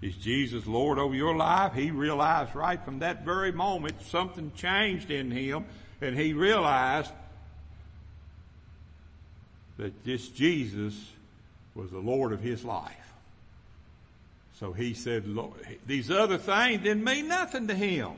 Is 0.00 0.14
Jesus 0.14 0.66
Lord 0.66 1.00
over 1.00 1.14
your 1.14 1.36
life? 1.36 1.74
He 1.74 1.90
realized 1.90 2.54
right 2.54 2.82
from 2.82 3.00
that 3.00 3.24
very 3.24 3.50
moment 3.50 4.00
something 4.02 4.52
changed 4.54 5.10
in 5.10 5.32
him 5.32 5.64
and 6.00 6.16
he 6.16 6.32
realized 6.32 7.10
that 9.78 10.04
this 10.04 10.28
Jesus 10.28 10.94
was 11.74 11.90
the 11.90 11.98
Lord 11.98 12.32
of 12.32 12.40
his 12.40 12.64
life. 12.64 12.94
So 14.60 14.72
he 14.72 14.94
said, 14.94 15.24
these 15.86 16.08
other 16.08 16.38
things 16.38 16.82
didn't 16.82 17.02
mean 17.02 17.26
nothing 17.26 17.66
to 17.66 17.74
him. 17.74 18.12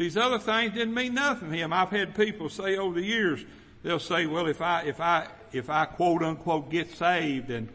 These 0.00 0.16
other 0.16 0.38
things 0.38 0.72
didn't 0.72 0.94
mean 0.94 1.12
nothing 1.12 1.50
to 1.50 1.56
him. 1.58 1.74
I've 1.74 1.90
had 1.90 2.14
people 2.14 2.48
say 2.48 2.78
over 2.78 2.98
the 2.98 3.06
years, 3.06 3.44
they'll 3.82 3.98
say, 3.98 4.24
well, 4.24 4.46
if 4.46 4.62
I, 4.62 4.84
if 4.84 4.98
I, 4.98 5.26
if 5.52 5.68
I 5.68 5.84
quote 5.84 6.22
unquote 6.22 6.70
get 6.70 6.90
saved, 6.96 7.48
then 7.48 7.68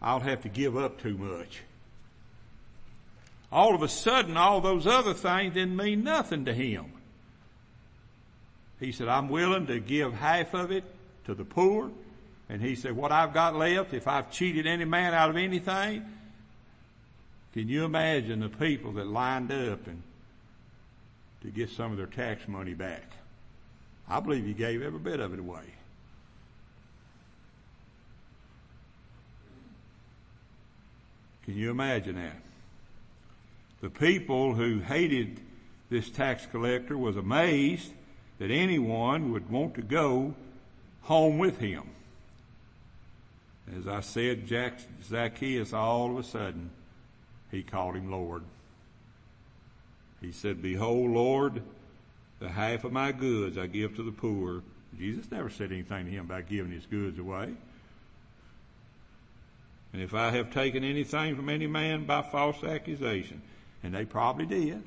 I'll 0.00 0.20
have 0.20 0.42
to 0.42 0.48
give 0.48 0.76
up 0.76 1.02
too 1.02 1.18
much. 1.18 1.62
All 3.50 3.74
of 3.74 3.82
a 3.82 3.88
sudden, 3.88 4.36
all 4.36 4.60
those 4.60 4.86
other 4.86 5.12
things 5.12 5.54
didn't 5.54 5.74
mean 5.74 6.04
nothing 6.04 6.44
to 6.44 6.54
him. 6.54 6.84
He 8.78 8.92
said, 8.92 9.08
I'm 9.08 9.28
willing 9.28 9.66
to 9.66 9.80
give 9.80 10.14
half 10.14 10.54
of 10.54 10.70
it 10.70 10.84
to 11.24 11.34
the 11.34 11.44
poor. 11.44 11.90
And 12.48 12.62
he 12.62 12.76
said, 12.76 12.94
what 12.94 13.10
I've 13.10 13.34
got 13.34 13.56
left, 13.56 13.92
if 13.92 14.06
I've 14.06 14.30
cheated 14.30 14.68
any 14.68 14.84
man 14.84 15.14
out 15.14 15.30
of 15.30 15.36
anything, 15.36 16.04
can 17.52 17.66
you 17.68 17.84
imagine 17.84 18.38
the 18.38 18.50
people 18.50 18.92
that 18.92 19.08
lined 19.08 19.50
up 19.50 19.88
and 19.88 20.04
to 21.42 21.48
get 21.48 21.70
some 21.70 21.90
of 21.90 21.98
their 21.98 22.06
tax 22.06 22.46
money 22.48 22.74
back. 22.74 23.02
I 24.08 24.20
believe 24.20 24.44
he 24.44 24.54
gave 24.54 24.82
every 24.82 24.98
bit 24.98 25.20
of 25.20 25.32
it 25.32 25.38
away. 25.38 25.64
Can 31.44 31.56
you 31.56 31.70
imagine 31.70 32.16
that? 32.16 32.36
The 33.80 33.90
people 33.90 34.54
who 34.54 34.78
hated 34.78 35.40
this 35.90 36.08
tax 36.08 36.46
collector 36.46 36.96
was 36.96 37.16
amazed 37.16 37.92
that 38.38 38.50
anyone 38.50 39.32
would 39.32 39.50
want 39.50 39.74
to 39.74 39.82
go 39.82 40.34
home 41.02 41.38
with 41.38 41.58
him. 41.58 41.82
As 43.76 43.88
I 43.88 44.00
said, 44.00 44.46
Jack, 44.46 44.78
Zacchaeus 45.04 45.72
all 45.72 46.12
of 46.12 46.18
a 46.18 46.22
sudden, 46.22 46.70
he 47.50 47.62
called 47.62 47.96
him 47.96 48.10
Lord. 48.10 48.44
He 50.22 50.32
said, 50.32 50.62
Behold, 50.62 51.10
Lord, 51.10 51.62
the 52.38 52.48
half 52.48 52.84
of 52.84 52.92
my 52.92 53.12
goods 53.12 53.58
I 53.58 53.66
give 53.66 53.96
to 53.96 54.02
the 54.02 54.12
poor. 54.12 54.62
Jesus 54.96 55.30
never 55.30 55.50
said 55.50 55.72
anything 55.72 56.06
to 56.06 56.10
him 56.10 56.26
about 56.26 56.48
giving 56.48 56.72
his 56.72 56.86
goods 56.86 57.18
away. 57.18 57.52
And 59.92 60.00
if 60.00 60.14
I 60.14 60.30
have 60.30 60.52
taken 60.52 60.84
anything 60.84 61.36
from 61.36 61.48
any 61.48 61.66
man 61.66 62.04
by 62.04 62.22
false 62.22 62.62
accusation, 62.64 63.42
and 63.82 63.94
they 63.94 64.04
probably 64.04 64.46
did, 64.46 64.82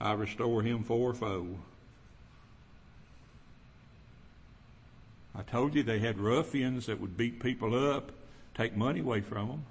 I 0.00 0.12
restore 0.12 0.62
him 0.62 0.82
fourfold. 0.82 1.58
I 5.34 5.42
told 5.42 5.74
you 5.74 5.82
they 5.82 6.00
had 6.00 6.18
ruffians 6.18 6.86
that 6.86 7.00
would 7.00 7.16
beat 7.16 7.40
people 7.40 7.74
up, 7.74 8.12
take 8.54 8.76
money 8.76 9.00
away 9.00 9.20
from 9.20 9.48
them. 9.48 9.64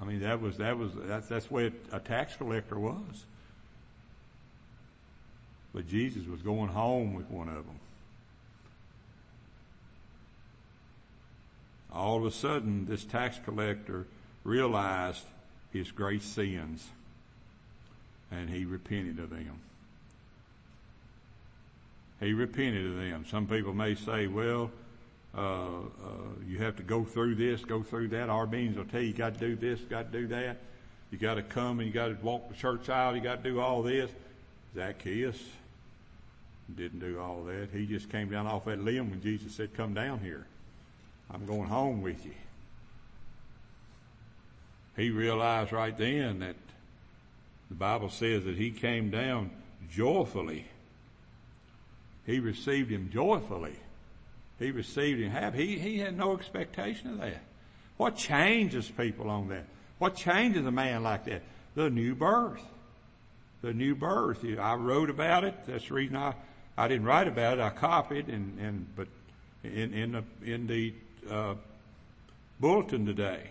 I 0.00 0.04
mean, 0.04 0.20
that 0.20 0.40
was 0.40 0.56
that 0.56 0.78
was 0.78 0.92
that's 0.94 1.28
that's 1.28 1.50
where 1.50 1.70
a 1.92 2.00
tax 2.00 2.36
collector 2.36 2.78
was. 2.78 3.24
But 5.74 5.88
Jesus 5.88 6.26
was 6.26 6.40
going 6.42 6.68
home 6.68 7.14
with 7.14 7.30
one 7.30 7.48
of 7.48 7.66
them. 7.66 7.78
All 11.92 12.16
of 12.16 12.24
a 12.24 12.30
sudden, 12.30 12.86
this 12.86 13.04
tax 13.04 13.38
collector 13.44 14.06
realized 14.42 15.24
his 15.72 15.90
great 15.90 16.22
sins, 16.22 16.88
and 18.30 18.48
he 18.48 18.64
repented 18.64 19.18
of 19.18 19.30
them. 19.30 19.60
He 22.20 22.32
repented 22.32 22.86
of 22.86 22.96
them. 22.96 23.24
Some 23.28 23.46
people 23.46 23.72
may 23.72 23.94
say, 23.94 24.26
well, 24.26 24.70
uh, 25.36 25.40
uh, 25.40 25.82
you 26.46 26.58
have 26.58 26.76
to 26.76 26.82
go 26.82 27.04
through 27.04 27.36
this, 27.36 27.64
go 27.64 27.82
through 27.82 28.08
that. 28.08 28.28
Arminians 28.28 28.76
will 28.76 28.84
tell 28.84 29.00
you 29.00 29.08
you 29.08 29.14
got 29.14 29.34
to 29.34 29.40
do 29.40 29.56
this, 29.56 29.80
got 29.82 30.12
to 30.12 30.20
do 30.20 30.26
that. 30.28 30.58
You 31.10 31.18
got 31.18 31.34
to 31.34 31.42
come 31.42 31.78
and 31.78 31.86
you 31.86 31.92
got 31.92 32.08
to 32.08 32.16
walk 32.22 32.48
the 32.48 32.54
church 32.54 32.88
aisle. 32.88 33.16
You 33.16 33.22
got 33.22 33.42
to 33.42 33.50
do 33.50 33.60
all 33.60 33.82
this. 33.82 34.10
Zacchaeus 34.74 35.38
didn't 36.76 37.00
do 37.00 37.20
all 37.20 37.44
that. 37.44 37.68
He 37.72 37.86
just 37.86 38.10
came 38.10 38.30
down 38.30 38.46
off 38.46 38.64
that 38.64 38.80
limb 38.80 39.10
when 39.10 39.20
Jesus 39.20 39.54
said, 39.54 39.74
"Come 39.74 39.94
down 39.94 40.20
here. 40.20 40.46
I'm 41.30 41.46
going 41.46 41.68
home 41.68 42.02
with 42.02 42.24
you." 42.24 42.34
He 44.96 45.10
realized 45.10 45.72
right 45.72 45.96
then 45.96 46.40
that 46.40 46.56
the 47.68 47.74
Bible 47.76 48.10
says 48.10 48.44
that 48.44 48.56
he 48.56 48.70
came 48.70 49.10
down 49.10 49.50
joyfully. 49.90 50.66
He 52.26 52.38
received 52.38 52.90
him 52.90 53.10
joyfully 53.12 53.76
he 54.60 54.70
received 54.70 55.20
him 55.20 55.30
happy. 55.32 55.66
He, 55.66 55.78
he 55.78 55.98
had 55.98 56.16
no 56.16 56.36
expectation 56.36 57.10
of 57.10 57.18
that. 57.18 57.42
What 57.96 58.14
changes 58.14 58.88
people 58.88 59.28
on 59.28 59.48
that? 59.48 59.64
What 59.98 60.14
changes 60.14 60.64
a 60.64 60.70
man 60.70 61.02
like 61.02 61.24
that? 61.24 61.42
The 61.74 61.90
new 61.90 62.14
birth. 62.14 62.62
The 63.62 63.72
new 63.72 63.94
birth. 63.94 64.44
I 64.58 64.74
wrote 64.74 65.10
about 65.10 65.44
it. 65.44 65.54
That's 65.66 65.88
the 65.88 65.94
reason 65.94 66.16
I, 66.16 66.34
I 66.78 66.88
didn't 66.88 67.06
write 67.06 67.26
about 67.26 67.58
it. 67.58 67.62
I 67.62 67.70
copied 67.70 68.28
and, 68.28 68.58
and 68.60 68.86
but 68.94 69.08
in, 69.64 69.92
in 69.92 70.12
the, 70.12 70.24
in 70.44 70.66
the, 70.66 70.94
uh, 71.28 71.54
bulletin 72.60 73.06
today. 73.06 73.48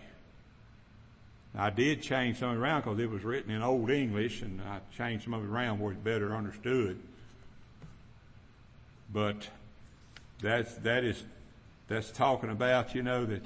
I 1.54 1.70
did 1.70 2.00
change 2.00 2.38
some 2.38 2.56
around 2.56 2.82
because 2.82 3.00
it 3.00 3.10
was 3.10 3.24
written 3.24 3.50
in 3.50 3.62
Old 3.62 3.90
English 3.90 4.42
and 4.42 4.62
I 4.62 4.78
changed 4.96 5.24
some 5.24 5.34
of 5.34 5.42
it 5.42 5.48
around 5.48 5.80
where 5.80 5.92
it's 5.92 6.00
better 6.00 6.34
understood. 6.34 7.00
But 9.12 9.48
that's, 10.40 10.74
that 10.76 11.04
is, 11.04 11.22
that's 11.88 12.10
talking 12.10 12.50
about, 12.50 12.94
you 12.94 13.02
know, 13.02 13.24
that 13.26 13.42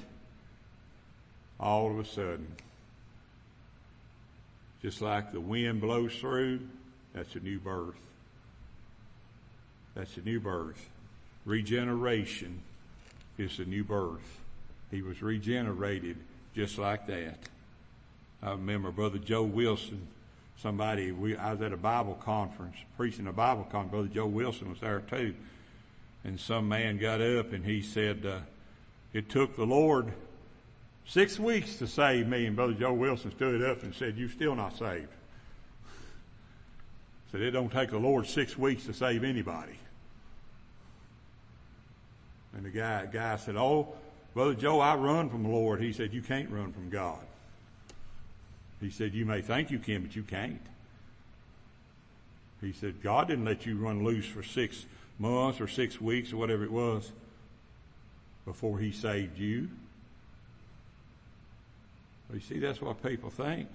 all 1.59 1.91
of 1.91 1.99
a 1.99 2.05
sudden, 2.05 2.47
just 4.81 5.01
like 5.01 5.31
the 5.31 5.39
wind 5.39 5.81
blows 5.81 6.15
through, 6.15 6.59
that's 7.13 7.35
a 7.35 7.39
new 7.39 7.59
birth. 7.59 7.95
That's 9.95 10.15
a 10.17 10.21
new 10.21 10.39
birth. 10.39 10.89
Regeneration 11.45 12.61
is 13.37 13.57
the 13.57 13.65
new 13.65 13.83
birth. 13.83 14.39
He 14.91 15.01
was 15.01 15.21
regenerated 15.21 16.17
just 16.55 16.77
like 16.77 17.07
that. 17.07 17.37
I 18.43 18.51
remember 18.51 18.91
Brother 18.91 19.17
Joe 19.17 19.43
Wilson, 19.43 20.07
somebody, 20.61 21.11
we, 21.11 21.35
I 21.35 21.53
was 21.53 21.61
at 21.61 21.73
a 21.73 21.77
Bible 21.77 22.15
conference, 22.15 22.75
preaching 22.97 23.27
a 23.27 23.33
Bible 23.33 23.63
conference. 23.63 23.91
Brother 23.91 24.07
Joe 24.07 24.27
Wilson 24.27 24.69
was 24.69 24.79
there 24.79 24.99
too 24.99 25.33
and 26.25 26.39
some 26.39 26.67
man 26.67 26.97
got 26.97 27.21
up 27.21 27.53
and 27.53 27.63
he 27.63 27.81
said, 27.81 28.25
uh, 28.25 28.39
it 29.13 29.29
took 29.29 29.55
the 29.55 29.65
Lord 29.65 30.11
six 31.05 31.39
weeks 31.39 31.77
to 31.77 31.87
save 31.87 32.27
me. 32.27 32.47
And 32.47 32.55
Brother 32.55 32.73
Joe 32.73 32.93
Wilson 32.93 33.31
stood 33.31 33.63
up 33.63 33.83
and 33.83 33.93
said, 33.93 34.17
"You're 34.17 34.29
still 34.29 34.55
not 34.55 34.75
saved. 34.77 35.07
Said 37.31 37.41
it 37.41 37.51
don't 37.51 37.71
take 37.71 37.91
the 37.91 37.99
Lord 37.99 38.27
six 38.27 38.57
weeks 38.57 38.85
to 38.85 38.93
save 38.93 39.23
anybody. 39.23 39.77
And 42.55 42.65
the 42.65 42.69
guy, 42.69 43.05
guy 43.05 43.35
said, 43.35 43.55
oh, 43.55 43.89
Brother 44.33 44.53
Joe, 44.53 44.79
I 44.79 44.95
run 44.95 45.29
from 45.29 45.43
the 45.43 45.49
Lord. 45.49 45.81
He 45.81 45.93
said, 45.93 46.13
you 46.13 46.21
can't 46.21 46.49
run 46.49 46.71
from 46.71 46.89
God. 46.89 47.19
He 48.79 48.89
said, 48.89 49.13
you 49.13 49.25
may 49.25 49.41
think 49.41 49.71
you 49.71 49.79
can, 49.79 50.03
but 50.03 50.15
you 50.15 50.23
can't. 50.23 50.61
He 52.61 52.71
said, 52.71 53.03
God 53.03 53.27
didn't 53.27 53.45
let 53.45 53.65
you 53.65 53.77
run 53.77 54.03
loose 54.03 54.25
for 54.25 54.41
six 54.41 54.85
months 55.19 55.61
or 55.61 55.67
six 55.67 55.99
weeks 55.99 56.33
or 56.33 56.37
whatever 56.37 56.63
it 56.63 56.71
was 56.71 57.11
before 58.45 58.79
he 58.79 58.91
saved 58.91 59.37
you. 59.37 59.69
But 62.27 62.35
you 62.35 62.41
see, 62.41 62.59
that's 62.59 62.81
what 62.81 63.01
people 63.03 63.29
think. 63.29 63.69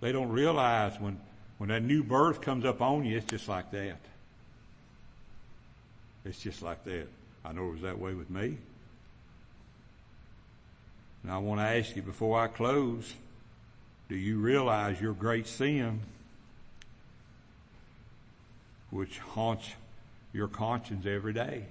They 0.00 0.12
don't 0.12 0.30
realize 0.30 0.98
when, 1.00 1.18
when 1.58 1.68
that 1.70 1.82
new 1.82 2.02
birth 2.02 2.40
comes 2.40 2.64
up 2.64 2.80
on 2.80 3.04
you, 3.04 3.16
it's 3.16 3.26
just 3.26 3.48
like 3.48 3.70
that. 3.72 3.98
It's 6.24 6.40
just 6.40 6.62
like 6.62 6.84
that. 6.84 7.08
I 7.44 7.52
know 7.52 7.68
it 7.68 7.72
was 7.72 7.82
that 7.82 7.98
way 7.98 8.14
with 8.14 8.30
me. 8.30 8.56
And 11.22 11.32
I 11.32 11.38
want 11.38 11.60
to 11.60 11.64
ask 11.64 11.96
you 11.96 12.02
before 12.02 12.38
I 12.38 12.48
close, 12.48 13.14
do 14.08 14.14
you 14.14 14.38
realize 14.38 15.00
your 15.00 15.14
great 15.14 15.46
sin, 15.46 16.00
which 18.90 19.18
haunts 19.18 19.70
your 20.34 20.48
conscience 20.48 21.06
every 21.06 21.32
day. 21.32 21.64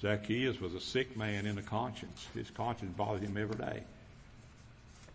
Zacchaeus 0.00 0.60
was 0.60 0.74
a 0.74 0.80
sick 0.80 1.16
man 1.16 1.46
in 1.46 1.56
the 1.56 1.62
conscience. 1.62 2.28
His 2.34 2.50
conscience 2.50 2.94
bothered 2.96 3.22
him 3.22 3.36
every 3.36 3.56
day. 3.56 3.82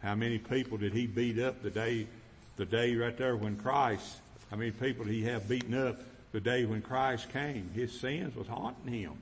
How 0.01 0.15
many 0.15 0.37
people 0.37 0.77
did 0.77 0.93
he 0.93 1.07
beat 1.07 1.39
up 1.39 1.63
the 1.63 1.69
day, 1.69 2.07
the 2.57 2.65
day 2.65 2.95
right 2.95 3.17
there 3.17 3.35
when 3.35 3.55
Christ, 3.55 4.17
how 4.51 4.57
many 4.57 4.71
people 4.71 5.05
he 5.05 5.23
have 5.23 5.47
beaten 5.47 5.73
up 5.73 5.99
the 6.31 6.39
day 6.39 6.65
when 6.65 6.81
Christ 6.81 7.29
came? 7.31 7.69
His 7.73 7.97
sins 7.99 8.35
was 8.35 8.47
haunting 8.47 8.93
him. 8.93 9.13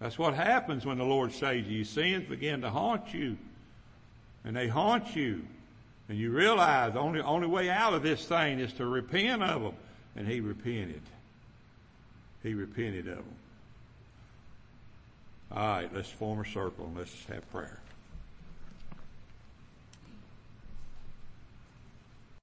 That's 0.00 0.18
what 0.18 0.34
happens 0.34 0.84
when 0.84 0.98
the 0.98 1.04
Lord 1.04 1.32
saves 1.32 1.68
you. 1.68 1.76
Your 1.76 1.84
sins 1.84 2.28
begin 2.28 2.60
to 2.60 2.70
haunt 2.70 3.12
you. 3.14 3.36
And 4.44 4.54
they 4.54 4.68
haunt 4.68 5.16
you. 5.16 5.42
And 6.08 6.18
you 6.18 6.30
realize 6.30 6.94
the 6.94 7.00
only, 7.00 7.20
only 7.20 7.46
way 7.46 7.68
out 7.68 7.92
of 7.92 8.02
this 8.02 8.24
thing 8.24 8.60
is 8.60 8.72
to 8.74 8.86
repent 8.86 9.42
of 9.42 9.62
them. 9.62 9.74
And 10.16 10.26
he 10.26 10.40
repented. 10.40 11.02
He 12.42 12.54
repented 12.54 13.08
of 13.08 13.16
them. 13.16 13.34
All 15.52 15.66
right, 15.66 15.94
let's 15.94 16.10
form 16.10 16.40
a 16.40 16.44
circle 16.44 16.86
and 16.86 16.96
let's 16.96 17.24
have 17.26 17.50
prayer. 17.50 17.80